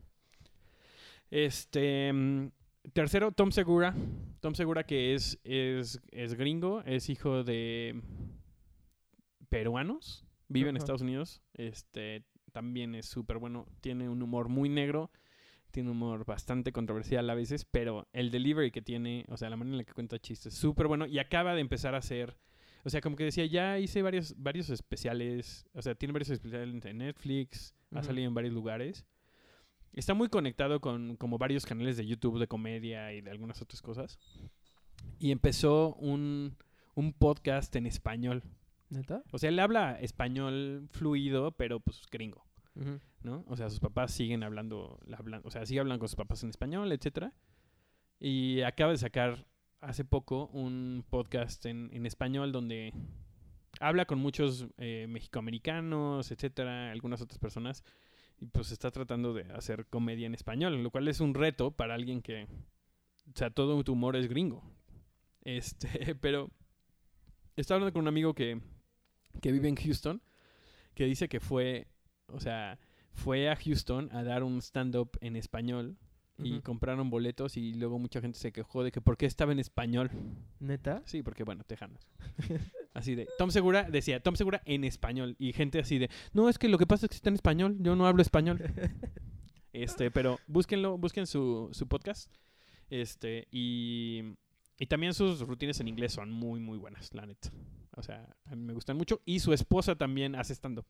[1.30, 2.50] Este mm,
[2.92, 3.94] tercero, Tom Segura.
[4.40, 8.00] Tom Segura que es, es, es gringo, es hijo de
[9.48, 10.76] peruanos, vive en.
[10.76, 11.42] Estados Unidos.
[11.54, 15.12] Este también es súper bueno, tiene un humor muy negro,
[15.70, 19.56] tiene un humor bastante controversial a veces, pero el delivery que tiene, o sea, la
[19.56, 22.36] manera en la que cuenta chistes, súper bueno y acaba de empezar a hacer
[22.84, 25.66] o sea, como que decía, ya hice varios, varios especiales.
[25.74, 27.74] O sea, tiene varios especiales en Netflix.
[27.92, 29.04] Ha salido en varios lugares.
[29.93, 33.82] Está muy conectado con como varios canales de YouTube de comedia y de algunas otras
[33.82, 34.18] cosas.
[35.18, 36.57] Y empezó un,
[36.95, 38.43] un podcast en español.
[38.88, 39.22] ¿Neta?
[39.32, 42.45] O sea, él habla español fluido, pero pues gringo.
[43.22, 43.45] ¿no?
[43.49, 46.51] O sea, sus papás siguen hablando, hablan- o sea, sigue hablando con sus papás en
[46.51, 47.32] español, etcétera.
[48.18, 49.47] Y acaba de sacar
[49.80, 52.93] hace poco un podcast en, en español donde
[53.80, 57.84] habla con muchos eh, mexicoamericanos, etcétera, algunas otras personas.
[58.41, 61.95] Y pues está tratando de hacer comedia en español, lo cual es un reto para
[61.95, 64.62] alguien que, o sea, todo tu humor es gringo.
[65.43, 66.51] Este, pero
[67.57, 68.61] estaba hablando con un amigo que,
[69.43, 70.22] que vive en Houston,
[70.95, 71.86] que dice que fue,
[72.28, 72.78] o sea,
[73.12, 75.99] fue a Houston a dar un stand-up en español
[76.38, 76.62] y Ujú.
[76.62, 80.11] compraron boletos y luego mucha gente se quejó de que por qué estaba en español.
[80.59, 81.03] ¿Neta?
[81.05, 82.09] Sí, porque bueno, tejanos.
[82.93, 86.59] Así de, Tom Segura decía, Tom Segura en español y gente así de, no, es
[86.59, 88.61] que lo que pasa es que está en español, yo no hablo español.
[89.72, 92.28] Este, pero búsquenlo, busquen su, su podcast.
[92.91, 94.34] Este, y,
[94.78, 97.53] y también sus rutinas en inglés son muy, muy buenas, la neta.
[97.97, 99.20] O sea, a mí me gustan mucho.
[99.24, 100.86] Y su esposa también hace stand-up.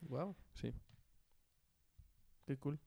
[0.00, 0.34] Wow.
[0.54, 0.72] Sí.
[2.46, 2.80] Qué cool.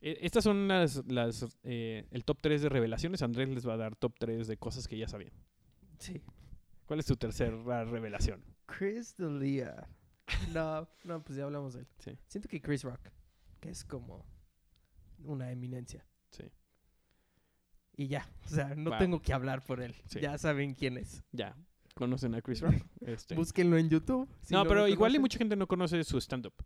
[0.00, 3.22] E- Estas son las, las eh, el top 3 de revelaciones.
[3.22, 5.32] Andrés les va a dar top 3 de cosas que ya sabían.
[6.00, 6.22] Sí.
[6.86, 8.42] ¿Cuál es tu tercera revelación?
[8.66, 9.88] Chris D'Elia.
[10.52, 11.86] No, no, pues ya hablamos de él.
[11.98, 12.18] Sí.
[12.26, 13.00] Siento que Chris Rock,
[13.60, 14.24] que es como
[15.24, 16.04] una eminencia.
[16.30, 16.44] Sí.
[17.96, 19.94] Y ya, o sea, no tengo que hablar por él.
[20.06, 20.20] Sí.
[20.20, 21.22] Ya saben quién es.
[21.32, 21.56] Ya.
[21.94, 22.74] ¿Conocen a Chris Rock?
[23.00, 23.34] Este.
[23.34, 24.28] Búsquenlo en YouTube.
[24.42, 26.54] si no, pero igual y mucha gente no conoce su stand-up.
[26.58, 26.64] O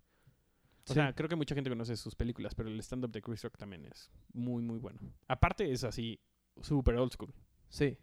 [0.88, 0.94] Sí.
[0.94, 3.84] sea, creo que mucha gente conoce sus películas, pero el stand-up de Chris Rock también
[3.86, 4.98] es muy, muy bueno.
[5.28, 6.18] Aparte es así,
[6.62, 7.32] super old school.
[7.68, 7.96] Sí,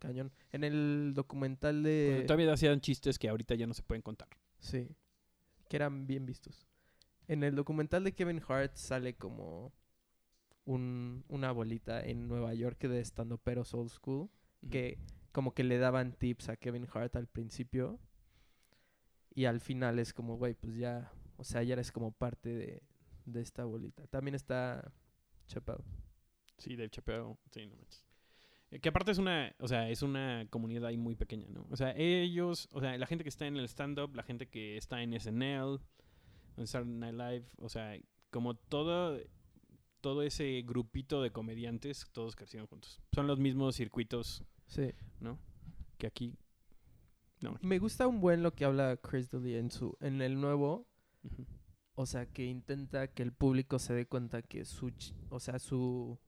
[0.00, 0.32] cañón.
[0.50, 2.24] En el documental de...
[2.26, 4.28] Todavía hacían chistes que ahorita ya no se pueden contar.
[4.58, 4.88] Sí,
[5.68, 6.66] que eran bien vistos.
[7.28, 9.72] En el documental de Kevin Hart sale como
[10.64, 14.28] un, una bolita en Nueva York de estando peros old school,
[14.68, 14.98] que
[15.30, 18.00] como que le daban tips a Kevin Hart al principio
[19.32, 22.82] y al final es como, güey, pues ya, o sea, ya eres como parte de,
[23.26, 24.06] de esta bolita.
[24.08, 24.92] También está
[25.46, 25.84] Chappelle.
[26.58, 27.36] Sí, Dave Chappelle.
[27.52, 28.09] Sí, no manches.
[28.80, 31.66] Que aparte es una, o sea, es una comunidad ahí muy pequeña, ¿no?
[31.70, 34.76] O sea, ellos, o sea, la gente que está en el stand-up, la gente que
[34.76, 35.80] está en SNL,
[36.56, 37.98] en Saturday Night Live, o sea,
[38.30, 39.18] como todo,
[40.00, 43.00] todo ese grupito de comediantes, todos crecieron juntos.
[43.12, 44.92] Son los mismos circuitos, Sí.
[45.18, 45.36] ¿no?
[45.98, 46.38] Que aquí.
[47.40, 47.56] No.
[47.62, 50.86] Me gusta un buen lo que habla Chris D'Elia en su en el nuevo,
[51.94, 54.92] o sea, que intenta que el público se dé cuenta que su,
[55.30, 56.18] o sea, su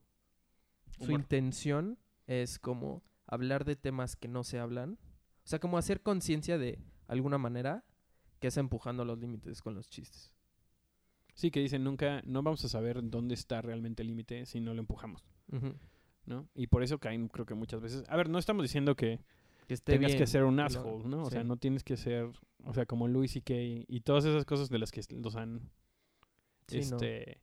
[0.99, 1.21] su Humor.
[1.21, 1.99] intención
[2.41, 4.99] es como hablar de temas que no se hablan,
[5.45, 6.79] o sea, como hacer conciencia de
[7.09, 7.85] alguna manera
[8.41, 10.33] que es empujando los límites con los chistes.
[11.35, 14.75] Sí, que dicen nunca, no vamos a saber dónde está realmente el límite si no
[14.75, 15.25] lo empujamos.
[16.27, 16.49] ¿no?
[16.55, 18.05] Y por eso caen, creo que muchas veces.
[18.09, 19.21] A ver, no estamos diciendo que
[19.67, 21.23] Que esté tengas que ser un asshole, ¿no?
[21.25, 22.31] O sea, no tienes que ser,
[22.65, 23.55] o sea, como Louis C.K.
[23.89, 25.71] y todas esas cosas de las que los han,
[26.69, 26.83] Sí, no.
[26.97, 27.41] este,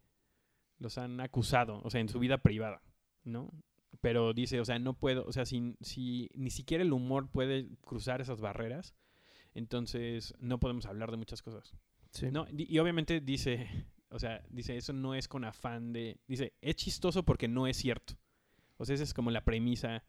[0.77, 2.81] los han acusado, o sea, en su vida privada,
[3.23, 3.51] ¿no?
[4.01, 7.67] Pero dice, o sea, no puedo, o sea, si, si ni siquiera el humor puede
[7.81, 8.95] cruzar esas barreras,
[9.53, 11.75] entonces no podemos hablar de muchas cosas.
[12.11, 12.27] Sí.
[12.31, 13.67] No, y obviamente dice,
[14.09, 17.77] o sea, dice, eso no es con afán de, dice, es chistoso porque no es
[17.77, 18.13] cierto.
[18.77, 20.05] O sea, esa es como la premisa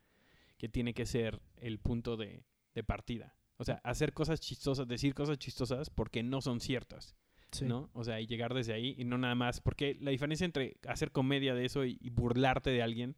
[0.56, 3.34] que tiene que ser el punto de, de partida.
[3.56, 7.16] O sea, hacer cosas chistosas, decir cosas chistosas porque no son ciertas,
[7.52, 7.64] Sí.
[7.64, 7.90] ¿no?
[7.94, 9.60] O sea, y llegar desde ahí y no nada más.
[9.60, 13.16] Porque la diferencia entre hacer comedia de eso y, y burlarte de alguien,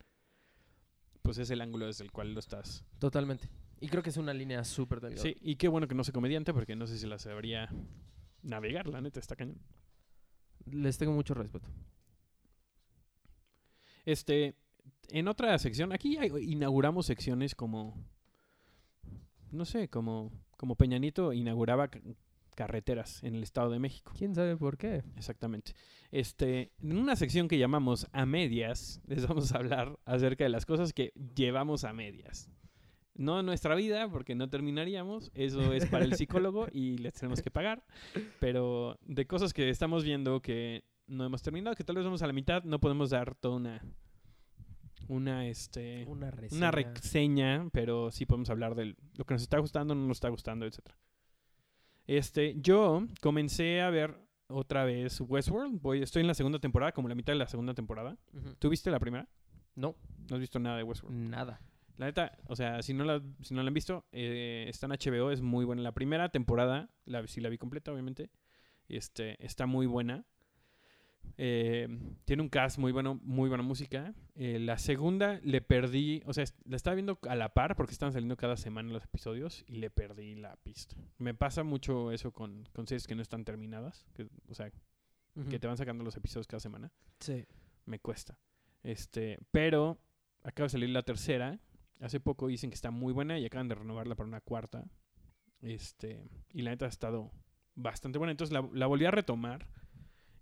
[1.32, 2.84] pues es el ángulo desde el cual lo estás.
[2.98, 3.48] Totalmente.
[3.80, 5.22] Y creo que es una línea súper delgada.
[5.22, 7.70] Sí, y qué bueno que no soy comediante porque no sé si la sabría
[8.42, 9.56] navegar, la neta, está cañón.
[10.66, 11.70] Les tengo mucho respeto.
[14.04, 14.56] Este,
[15.08, 17.96] en otra sección, aquí hay- inauguramos secciones como,
[19.50, 21.88] no sé, como, como Peñanito inauguraba
[22.54, 24.12] carreteras en el Estado de México.
[24.16, 25.02] ¿Quién sabe por qué?
[25.16, 25.72] Exactamente.
[26.10, 30.66] Este, en una sección que llamamos a medias, les vamos a hablar acerca de las
[30.66, 32.50] cosas que llevamos a medias.
[33.14, 37.42] No en nuestra vida, porque no terminaríamos, eso es para el psicólogo y les tenemos
[37.42, 37.84] que pagar,
[38.40, 42.26] pero de cosas que estamos viendo que no hemos terminado, que tal vez vamos a
[42.26, 43.82] la mitad, no podemos dar toda una,
[45.08, 46.58] una, este, Una reseña.
[46.58, 50.30] una reseña, pero sí podemos hablar de lo que nos está gustando, no nos está
[50.30, 50.96] gustando, etcétera.
[52.06, 54.16] Este, yo comencé a ver
[54.48, 55.80] otra vez Westworld.
[55.80, 58.16] Voy, estoy en la segunda temporada, como la mitad de la segunda temporada.
[58.58, 59.28] ¿Tú viste la primera?
[59.74, 59.96] No,
[60.28, 61.16] No has visto nada de Westworld.
[61.16, 61.60] nada.
[61.96, 64.92] La neta, o sea, si no la, si no la han visto, eh, está en
[64.92, 65.82] HBO, es muy buena.
[65.82, 68.30] La primera temporada, la, sí la vi completa, obviamente,
[68.88, 70.24] este, está muy buena.
[71.38, 71.88] Eh,
[72.24, 74.14] tiene un cast muy bueno, muy buena música.
[74.34, 78.12] Eh, la segunda le perdí, o sea, la estaba viendo a la par porque estaban
[78.12, 80.94] saliendo cada semana los episodios y le perdí la pista.
[81.18, 84.70] Me pasa mucho eso con, con series que no están terminadas, que, o sea,
[85.48, 87.46] que te van sacando los episodios cada semana Sí.
[87.86, 88.38] me cuesta.
[88.82, 89.98] Este, pero
[90.42, 91.58] acaba de salir la tercera.
[92.00, 94.84] Hace poco dicen que está muy buena y acaban de renovarla para una cuarta.
[95.60, 97.30] Este, y la neta ha estado
[97.74, 98.32] bastante buena.
[98.32, 99.66] Entonces la, la volví a retomar.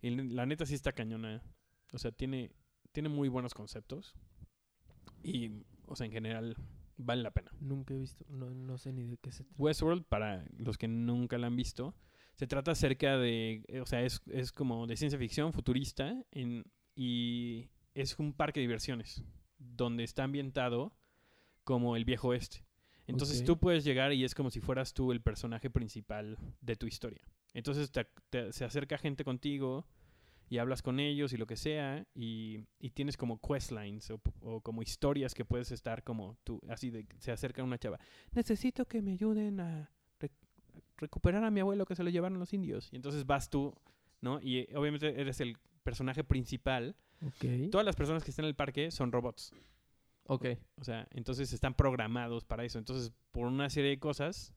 [0.03, 1.43] Y la neta sí está cañona.
[1.93, 2.53] O sea, tiene,
[2.93, 4.15] tiene muy buenos conceptos.
[5.23, 6.57] Y, o sea, en general
[6.97, 7.51] vale la pena.
[7.61, 9.63] Nunca he visto, no, no sé ni de qué se trata.
[9.63, 11.95] Westworld, para los que nunca la han visto,
[12.35, 16.65] se trata acerca de, eh, o sea, es, es como de ciencia ficción futurista en,
[16.95, 19.25] y es un parque de diversiones
[19.59, 20.95] donde está ambientado
[21.65, 22.65] como el viejo oeste.
[23.07, 26.87] Entonces tú puedes llegar y es como si fueras tú el personaje principal de tu
[26.87, 27.23] historia.
[27.55, 29.87] Entonces te- te- se acerca gente contigo
[30.49, 34.61] y hablas con ellos y lo que sea, y, y tienes como questlines o, o
[34.61, 37.99] como historias que puedes estar como tú, así de, se acerca una chava,
[38.33, 40.33] necesito que me ayuden a re-
[40.97, 42.89] recuperar a mi abuelo que se lo llevaron los indios.
[42.93, 43.75] Y entonces vas tú,
[44.21, 44.41] ¿no?
[44.41, 46.97] Y eh, obviamente eres el personaje principal.
[47.25, 47.71] Ok.
[47.71, 49.53] Todas las personas que están en el parque son robots.
[50.25, 50.47] Ok.
[50.77, 52.79] O sea, entonces están programados para eso.
[52.79, 54.53] Entonces, por una serie de cosas,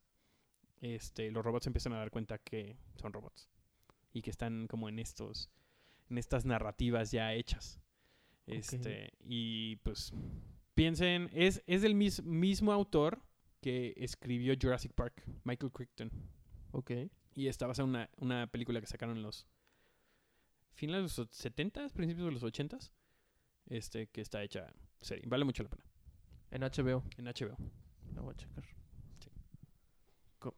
[0.84, 3.48] este, los robots empiezan a dar cuenta que son robots.
[4.12, 5.50] Y que están como en estos,
[6.10, 7.80] en estas narrativas ya hechas.
[8.46, 10.12] Este, y pues,
[10.74, 13.22] piensen, es, es del mis- mismo autor
[13.60, 16.10] que escribió Jurassic Park, Michael Crichton.
[16.72, 16.90] Ok.
[17.34, 19.46] Y está basada en una, una película que sacaron en los
[20.74, 22.90] finales de los 70s, principios de los 80s.
[23.66, 24.70] Este, que está hecha
[25.00, 25.24] serie.
[25.26, 25.84] Vale mucho la pena.
[26.50, 27.02] En HBO.
[27.16, 27.56] En HBO.
[28.14, 28.64] La voy a checar.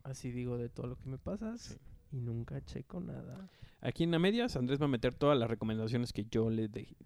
[0.02, 1.60] Así digo de todo lo que me pasas.
[1.60, 1.76] Sí.
[2.12, 3.50] Y nunca checo nada.
[3.80, 6.96] Aquí en A Medias, Andrés va a meter todas las recomendaciones que yo le dejé.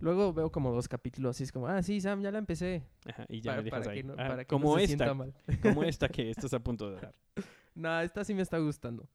[0.00, 2.86] Luego veo como dos capítulos así es como, ah, sí, Sam, ya la empecé.
[3.06, 3.98] Ajá, y ya para, me dejas para ahí.
[3.98, 5.34] que no, Ah, para que como no se esta, sienta mal.
[5.62, 7.14] como esta que estás a punto de dar.
[7.74, 9.08] No, esta sí me está gustando.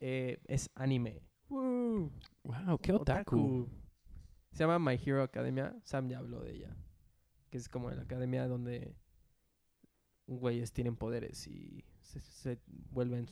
[0.00, 1.22] Eh, es anime.
[1.48, 2.10] Woo.
[2.44, 3.68] Wow, qué otaku.
[4.52, 5.76] Se llama My Hero Academia.
[5.84, 6.76] Sam ya habló de ella.
[7.50, 8.94] Que es como la academia donde
[10.26, 12.58] güeyes tienen poderes y se, se
[12.90, 13.28] vuelven...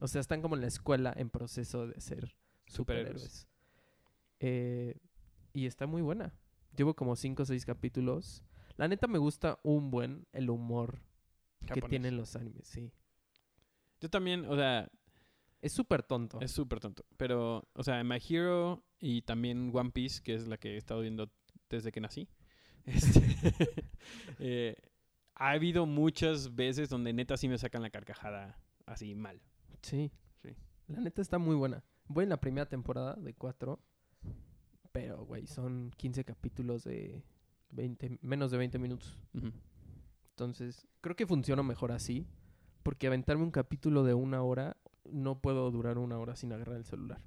[0.00, 2.34] O sea, están como en la escuela en proceso de ser
[2.66, 3.22] Superhéroes.
[3.22, 3.48] superhéroes.
[4.40, 4.98] Eh,
[5.52, 6.32] y está muy buena.
[6.76, 8.42] Llevo como 5 o 6 capítulos.
[8.76, 11.02] La neta me gusta un buen el humor
[11.72, 12.92] que tienen los animes, sí.
[14.00, 14.90] Yo también, o sea,
[15.60, 16.40] Es súper tonto.
[16.40, 17.04] es súper tonto.
[17.18, 21.02] Pero, o sea, My Hero y también One Piece, que es la que he estado
[21.02, 21.30] viendo
[21.68, 22.28] desde que nací.
[22.86, 23.20] este,
[24.38, 24.76] eh,
[25.40, 29.40] ha habido muchas veces donde neta sí me sacan la carcajada así mal.
[29.80, 30.12] Sí.
[30.42, 30.54] Sí.
[30.86, 31.82] La neta está muy buena.
[32.08, 33.80] Voy en la primera temporada de cuatro.
[34.92, 37.24] Pero, güey, son 15 capítulos de
[37.70, 39.18] 20, menos de 20 minutos.
[40.32, 42.26] Entonces, creo que funciona mejor así.
[42.82, 46.84] Porque aventarme un capítulo de una hora, no puedo durar una hora sin agarrar el
[46.84, 47.22] celular.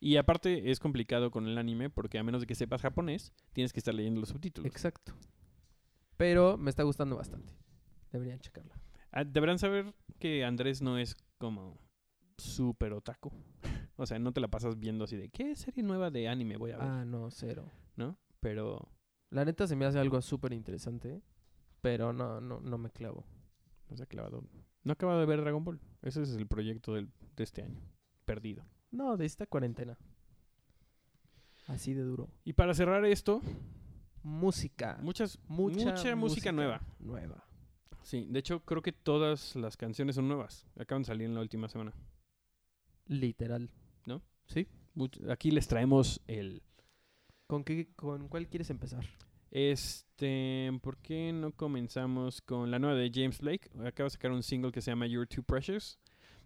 [0.00, 3.72] Y aparte es complicado con el anime porque a menos de que sepas japonés, tienes
[3.72, 4.70] que estar leyendo los subtítulos.
[4.70, 5.12] Exacto.
[6.22, 7.52] Pero me está gustando bastante.
[8.12, 8.80] Deberían checarla.
[9.10, 11.80] Ah, Deberán saber que Andrés no es como
[12.38, 13.32] súper otaku.
[13.96, 16.70] o sea, no te la pasas viendo así de ¿qué serie nueva de anime voy
[16.70, 16.86] a ver?
[16.86, 17.68] Ah, no, cero.
[17.96, 18.16] ¿No?
[18.38, 18.88] Pero
[19.30, 21.20] La neta se me hace algo súper interesante.
[21.80, 23.24] Pero no, no, no me clavo.
[23.90, 24.44] no se ha clavado.
[24.84, 25.80] No acaba de ver Dragon Ball.
[26.02, 27.80] Ese es el proyecto del- de este año.
[28.24, 28.64] Perdido.
[28.92, 29.98] No, de esta cuarentena.
[31.66, 32.28] Así de duro.
[32.44, 33.40] Y para cerrar esto,
[34.22, 34.98] Música.
[35.02, 36.80] muchas, mucha, mucha música nueva.
[36.98, 37.44] Nueva.
[38.02, 40.66] Sí, de hecho creo que todas las canciones son nuevas.
[40.78, 41.92] Acaban de salir en la última semana.
[43.06, 43.70] Literal.
[44.06, 44.22] ¿No?
[44.46, 44.66] Sí.
[45.28, 46.62] Aquí les traemos el...
[47.46, 49.04] ¿Con, qué, ¿Con cuál quieres empezar?
[49.50, 53.70] Este, ¿por qué no comenzamos con la nueva de James Blake?
[53.84, 55.98] Acaba de sacar un single que se llama You're Too Precious.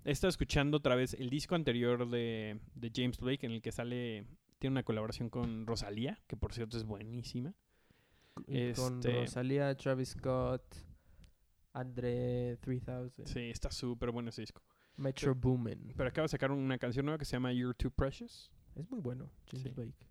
[0.04, 3.72] He estado escuchando otra vez el disco anterior de, de James Blake en el que
[3.72, 4.26] sale,
[4.58, 7.54] tiene una colaboración con Rosalía, que por cierto es buenísima.
[8.46, 10.62] Y Con Este- Rosalía, Travis Scott,
[11.72, 14.62] Andre 3000, Sí, está súper bueno ese disco.
[14.96, 15.92] Metro Boomin.
[15.96, 18.50] Pero acaba de sacar una canción nueva que se llama You're Too Precious.
[18.74, 19.68] Es muy bueno, James Sí.
[19.70, 20.06] Blake.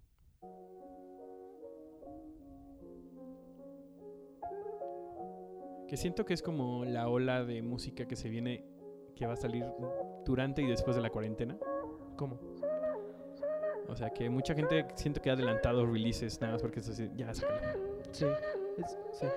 [5.88, 8.66] Que siento que es como la ola de música que se viene,
[9.16, 9.66] que va a salir
[10.26, 11.58] durante y después de la cuarentena.
[12.18, 12.40] ¿Cómo?
[13.88, 17.08] O sea, que mucha gente siento que ha adelantado releases nada más porque es así,
[17.16, 17.85] ya sácalo.
[18.16, 18.26] Sí.
[18.78, 19.28] es- sí.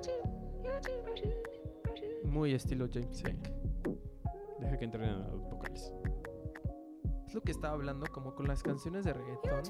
[2.25, 3.23] Muy estilo James.
[4.61, 5.93] Deja que entren a los vocales.
[7.27, 9.63] Es lo que estaba hablando como con las canciones de reggaetón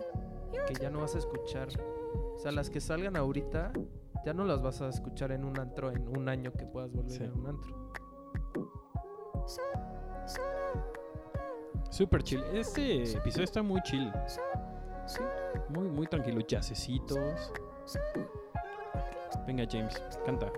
[0.67, 1.69] que ya no vas a escuchar.
[2.35, 3.73] O sea, las que salgan ahorita
[4.25, 7.11] ya no las vas a escuchar en un antro en un año que puedas volver
[7.13, 7.25] Sí.
[7.25, 7.93] a un antro.
[11.91, 12.43] Super chill.
[12.53, 14.13] Este episodio está muy chill.
[15.07, 15.21] Sí.
[15.71, 16.41] Muy, muy tranquilo.
[16.47, 17.53] Yacecitos.
[19.49, 20.53] Venga, James, canta.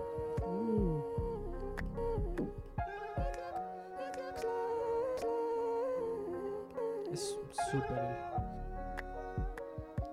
[7.09, 7.39] Es
[7.71, 8.17] súper.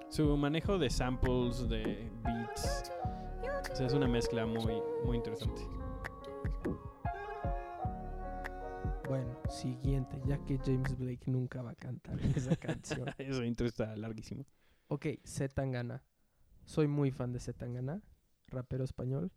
[0.08, 2.92] Su manejo de samples, de beats.
[3.72, 5.60] O sea, es una mezcla muy, muy interesante.
[9.08, 13.08] Bueno, siguiente, ya que James Blake nunca va a cantar esa canción.
[13.18, 14.46] Ese intro está larguísimo.
[14.86, 16.04] Ok, Zetangana.
[16.64, 18.00] Soy muy fan de Zetangana,
[18.48, 19.32] rapero español,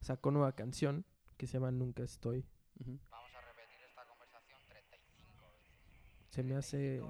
[0.00, 1.04] sacó nueva canción
[1.36, 2.46] que se llama Nunca Estoy.
[2.78, 3.00] Uh -huh.
[3.10, 5.70] Vamos a repetir esta conversación 35 veces.
[6.30, 7.02] Se me hace,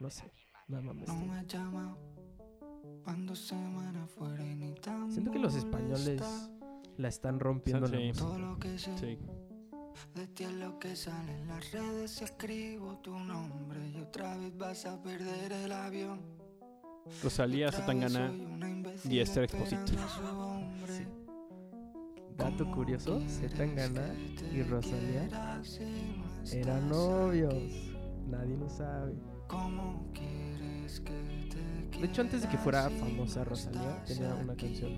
[0.00, 0.30] no sé,
[0.68, 1.04] la mamá.
[1.06, 1.34] No
[5.10, 6.22] Siento que los españoles
[6.96, 7.86] la están rompiendo.
[7.86, 8.12] Sí.
[8.98, 9.18] sí.
[10.14, 14.56] De ti es lo que sale en las redes, escribo tu nombre y otra vez
[14.56, 16.20] vas a perder el avión.
[17.22, 18.32] Rosalía, Satangana
[19.08, 19.92] y Esther Exposito.
[20.86, 21.04] Sí.
[22.36, 24.14] Dato curioso, Zetangana
[24.52, 25.28] y Rosalía
[26.52, 27.54] eran novios.
[28.28, 29.14] Nadie lo sabe.
[29.48, 31.48] ¿Cómo quieres que
[31.92, 34.92] te De hecho, antes de que fuera famosa Rosalía, tenía una canción,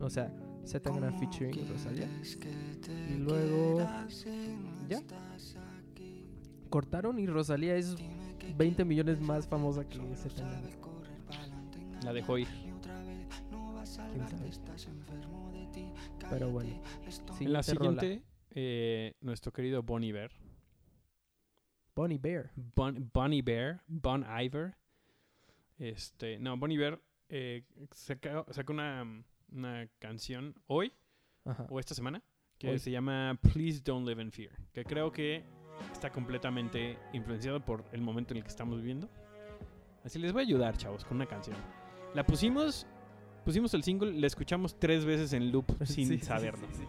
[0.00, 0.32] o sea,
[0.66, 2.08] Zetangana featuring Rosalía.
[3.08, 3.80] Y luego,
[4.88, 5.02] ya.
[6.68, 7.96] Cortaron y Rosalía es
[8.56, 10.68] 20 millones más famosa que Zetangana.
[12.04, 12.48] La dejó ir.
[12.48, 12.80] ¿Quién
[13.84, 14.10] sabe?
[16.30, 16.80] Pero bueno.
[17.40, 20.30] En la siguiente eh, nuestro querido Bonnie Bear.
[21.94, 22.50] Bonnie Bear.
[22.54, 24.76] Bon, Bonnie Bear, Bon Iver.
[25.78, 30.92] Este, no, Bonnie Bear eh, sacó, sacó una, una canción hoy
[31.44, 31.66] Ajá.
[31.70, 32.22] o esta semana
[32.58, 32.78] que Hoy.
[32.78, 35.42] se llama Please Don't Live in Fear, que creo que
[35.92, 39.08] está completamente influenciado por el momento en el que estamos viviendo.
[40.04, 41.56] Así les voy a ayudar, chavos, con una canción.
[42.14, 42.86] La pusimos,
[43.44, 46.66] pusimos el single, la escuchamos tres veces en loop sin Sí, saberlo.
[46.72, 46.84] sí,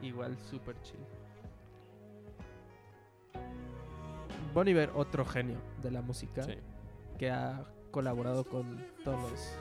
[0.00, 0.06] sí.
[0.06, 1.00] Igual super chill.
[4.54, 6.54] Bon Iver, otro genio de la música Sí.
[7.18, 9.58] que ha colaborado con todos los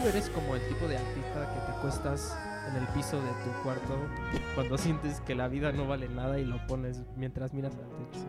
[0.00, 2.36] Bon Iver es como el tipo de artista que te acuestas
[2.68, 3.94] en el piso de tu cuarto
[4.54, 8.26] cuando sientes que la vida no vale nada y lo pones mientras miras al techo.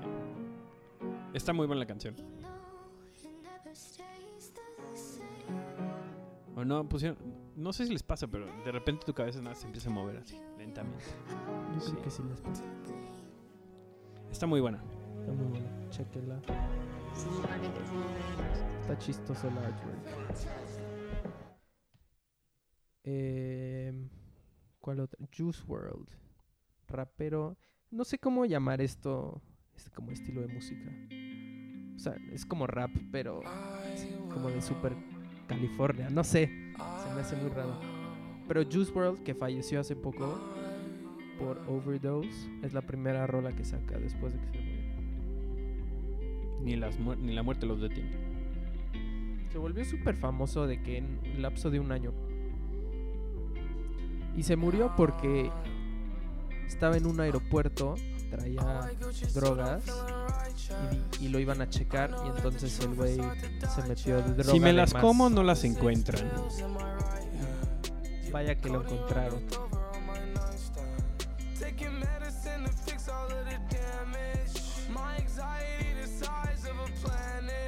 [1.33, 2.15] Está muy buena la canción.
[6.57, 7.17] O no, pusieron,
[7.55, 10.17] no sé si les pasa, pero de repente tu cabeza nada se empieza a mover
[10.17, 11.05] así, lentamente.
[11.73, 11.91] Yo Sí.
[11.91, 12.63] creo que sí les pasa.
[14.29, 14.81] Está muy buena.
[15.21, 15.89] Está muy buena.
[15.89, 16.35] Chequenla.
[18.81, 19.97] Está chistoso el artwork.
[23.03, 24.09] Em,
[24.79, 25.19] ¿Cuál otra?
[25.35, 26.07] Juice World.
[26.87, 27.57] Rapero.
[27.89, 29.41] No sé cómo llamar esto.
[29.75, 30.91] Este como estilo de música.
[31.95, 33.41] O sea, es como rap, pero
[34.33, 34.95] como de super
[35.47, 36.09] California.
[36.09, 36.47] No sé.
[36.47, 37.79] Se me hace muy raro.
[38.47, 40.39] Pero Juice World, que falleció hace poco
[41.37, 44.81] por overdose, es la primera rola que saca después de que se murió.
[46.61, 48.11] Ni, las ni la muerte los detiene.
[49.51, 52.13] Se volvió súper famoso de que en un lapso de un año.
[54.35, 55.51] Y se murió porque
[56.67, 57.95] estaba en un aeropuerto,
[58.29, 58.89] traía
[59.33, 59.83] drogas
[61.19, 64.51] y, y lo iban a checar y entonces el güey se metió de droga.
[64.51, 66.31] Si me las como, no las encuentran.
[68.31, 69.41] Vaya que lo encontraron.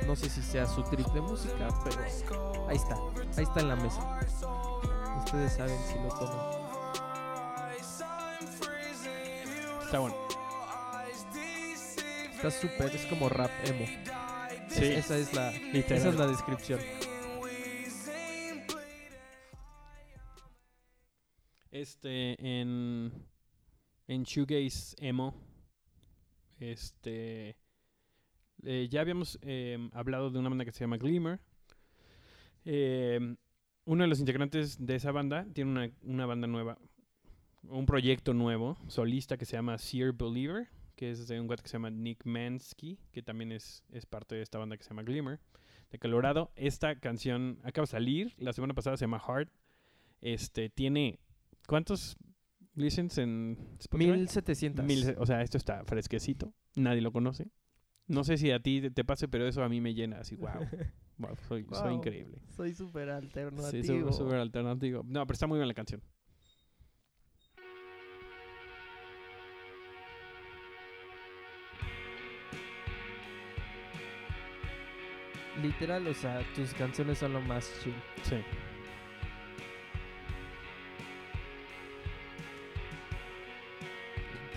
[0.08, 2.96] No sé si sea su trip de música, pero ahí está,
[3.38, 4.20] ahí está en la mesa.
[5.26, 6.53] Ustedes saben si lo toman.
[9.94, 10.16] Está bueno.
[12.34, 13.86] Está súper, es como rap emo.
[14.68, 16.00] Sí, Esa es la, literal.
[16.00, 16.80] esa es la descripción.
[21.70, 23.14] Este, en.
[24.08, 25.36] En Shoegaze Emo.
[26.58, 27.56] Este.
[28.64, 31.40] eh, ya habíamos eh, hablado de una banda que se llama Glimmer.
[32.66, 33.36] Eh,
[33.86, 36.80] uno de los integrantes de esa banda tiene una, una banda nueva.
[37.70, 40.68] Un proyecto nuevo, solista, que se llama Seer Believer.
[40.96, 43.00] Que es de un guate que se llama Nick Mansky.
[43.12, 45.40] Que también es, es parte de esta banda que se llama Glimmer.
[45.92, 46.52] De Colorado.
[46.56, 48.34] Esta canción acaba de salir.
[48.38, 49.50] La semana pasada se llama Heart.
[50.22, 51.20] Este, tiene
[51.68, 52.18] ¿Cuántos
[52.76, 54.12] listens en Spotify?
[54.12, 54.86] 1700.
[54.86, 56.54] Mil- o sea, esto está fresquecito.
[56.76, 57.50] Nadie lo conoce.
[58.08, 60.36] No sé si a ti te- te pase, pero eso a mí me llena así,
[60.36, 60.50] wow.
[61.18, 62.40] wow soy, soy increíble.
[62.50, 64.10] Soy súper alternativo.
[64.10, 65.04] Sí, súper alternativo.
[65.06, 66.02] No, pero está muy bien la canción.
[75.62, 77.94] Literal, o sea, tus canciones son lo más chill.
[78.24, 78.44] Sí.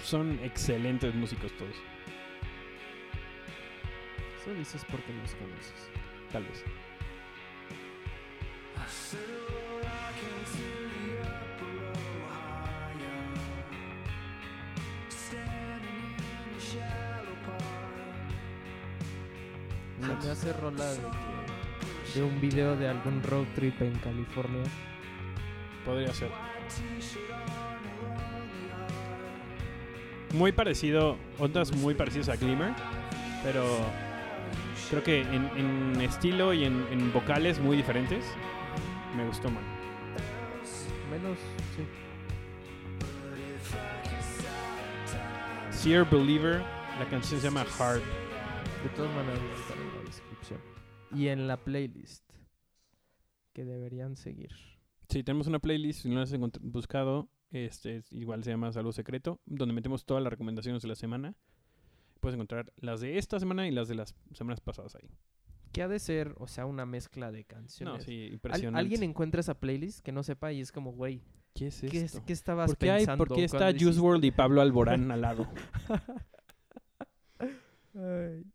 [0.03, 1.75] Son excelentes músicos todos,
[4.41, 5.91] Eso dices porque los conoces.
[6.31, 6.65] tal vez.
[20.25, 24.63] Me hace rola de, que- de un video de algún road trip en California.
[25.85, 26.31] Podría ser.
[30.33, 32.73] Muy parecido, ondas muy parecidas a Glimmer,
[33.45, 33.65] pero
[34.91, 38.25] creo que en, en estilo y en, en vocales muy diferentes.
[39.17, 39.63] Me gustó más.
[41.11, 41.39] Menos,
[41.77, 41.87] sí.
[45.71, 46.63] Seer Believer,
[46.99, 48.01] la canción se llama Hard.
[48.83, 49.41] De todas maneras,
[51.15, 52.25] Y en la playlist.
[53.53, 54.51] Que deberían seguir.
[55.09, 58.93] Sí, tenemos una playlist, si no la has buscado, este, es- igual se llama Salud
[58.93, 61.35] Secreto, donde metemos todas las recomendaciones de la semana.
[62.21, 65.09] Puedes encontrar las de esta semana y las de las semanas pasadas ahí.
[65.73, 68.05] Que ha de ser, o sea, una mezcla de No, canciones.
[68.05, 68.79] sí, Al- impresionante.
[68.81, 71.23] alguien encuentra esa playlist que no sepa y es como, güey,
[71.55, 72.23] ¿Qué es ¿qué, es- esto?
[72.27, 73.25] qué estabas ¿Por qué, hay, pensando?
[73.25, 74.01] ¿Por qué está Juice?
[74.01, 75.49] WRLD y Pablo Alborán al lado?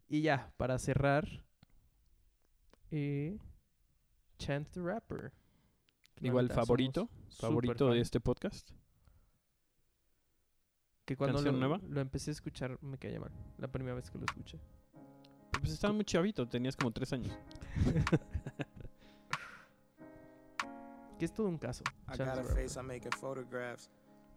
[0.10, 1.28] Y ya, para cerrar,
[2.92, 3.38] eh,
[4.38, 5.32] Chance the Rapper.
[6.22, 8.02] Igual favorito, favorito de fan.
[8.02, 8.70] este podcast.
[11.06, 11.82] Que cuando ¿Canción lo, nueva?
[11.90, 13.32] lo empecé a escuchar me caía mal.
[13.58, 14.60] La primera vez que lo escuché.
[15.60, 17.36] Pues estabas muy chavito, tenías como tres años.
[21.18, 21.84] Que es todo un caso.
[22.08, 22.56] I got a the Rapper.
[22.64, 23.90] face, I'm making photographs.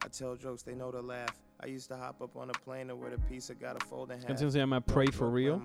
[0.05, 1.35] I tell jokes, they know to laugh.
[1.61, 4.11] I used to hop up on a plane and wear the pizza got a fold
[4.11, 5.61] in canción se llama Pray for Real.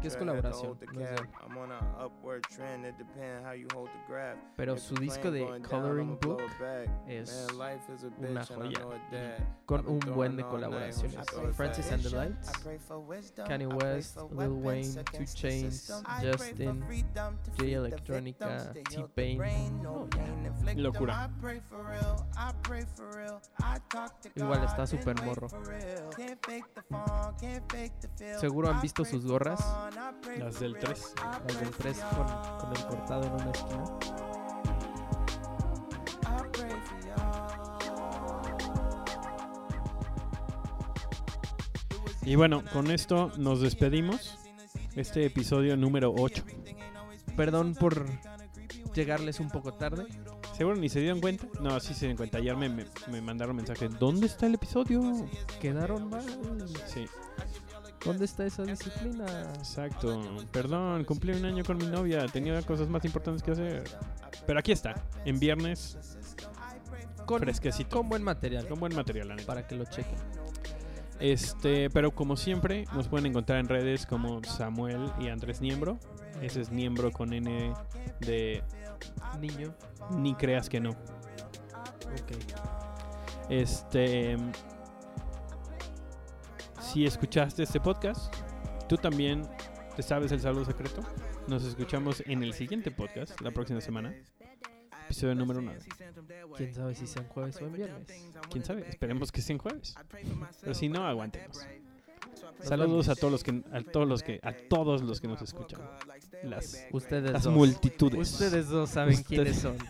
[0.00, 0.76] Que es colaboración.
[4.56, 6.42] Pero su disco de Coloring Book
[7.06, 7.46] es
[8.18, 8.80] una joya.
[9.66, 11.14] con un buen de colaboraciones.
[11.54, 12.50] Francis and the Lights,
[13.46, 15.90] Kanye West, Lil Wayne, Two Chainz,
[16.20, 16.82] Justin,
[17.58, 19.38] J Electronica, T-Pain.
[20.76, 21.30] Locura.
[24.34, 25.48] Igual está su súper morro.
[28.40, 29.60] Seguro han visto sus gorras.
[30.38, 30.94] Las del real.
[30.94, 31.14] 3.
[31.16, 32.26] I Las del for 3 con,
[32.58, 33.84] con el cortado en una esquina.
[42.24, 44.38] Y bueno, con esto nos despedimos.
[44.94, 46.44] Este episodio número 8.
[47.36, 48.06] Perdón por
[48.94, 50.06] llegarles un poco tarde.
[50.62, 51.48] ¿Seguro ni se dieron cuenta?
[51.60, 52.38] No, sí se dieron cuenta.
[52.38, 53.88] Ayer me, me, me mandaron mensaje.
[53.88, 55.26] ¿Dónde está el episodio?
[55.60, 56.24] Quedaron mal.
[56.86, 57.04] Sí,
[58.04, 59.26] ¿Dónde está esa disciplina?
[59.58, 60.22] exacto.
[60.52, 62.26] Perdón, cumplí un año con mi novia.
[62.28, 63.82] Tenía cosas más importantes que hacer.
[64.46, 64.94] Pero aquí está,
[65.24, 65.98] en viernes,
[67.26, 67.96] Con, fresquecito.
[67.98, 68.68] con buen material.
[68.68, 69.46] Con buen material, la neta.
[69.48, 70.14] Para que lo chequen.
[71.18, 75.98] Este, pero como siempre, nos pueden encontrar en redes como Samuel y Andrés Niembro.
[76.40, 77.72] Ese es Niembro con N
[78.20, 78.62] de
[79.40, 79.74] Niño.
[80.10, 80.90] ni creas que no.
[80.90, 82.32] Ok.
[83.48, 84.36] Este,
[86.80, 88.34] si escuchaste este podcast,
[88.88, 89.42] tú también
[89.96, 91.02] te sabes el saludo secreto.
[91.48, 94.14] Nos escuchamos en el siguiente podcast la próxima semana.
[95.04, 95.80] Episodio número 9.
[96.56, 98.06] Quién sabe si sean jueves o en viernes.
[98.50, 98.88] ¿Quién sabe?
[98.88, 99.94] Esperemos que sea en jueves.
[100.60, 101.66] Pero si no, aguantemos.
[102.62, 105.80] Saludos a todos los que a todos los que a todos los que nos escuchan.
[106.44, 107.54] Las, Ustedes las dos.
[107.54, 108.18] multitudes.
[108.32, 109.76] Ustedes dos saben Ustedes- quiénes son.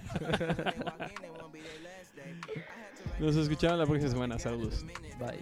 [3.19, 4.39] Nos escuchamos la próxima semana.
[4.39, 4.85] Saludos.
[5.19, 5.39] Bye.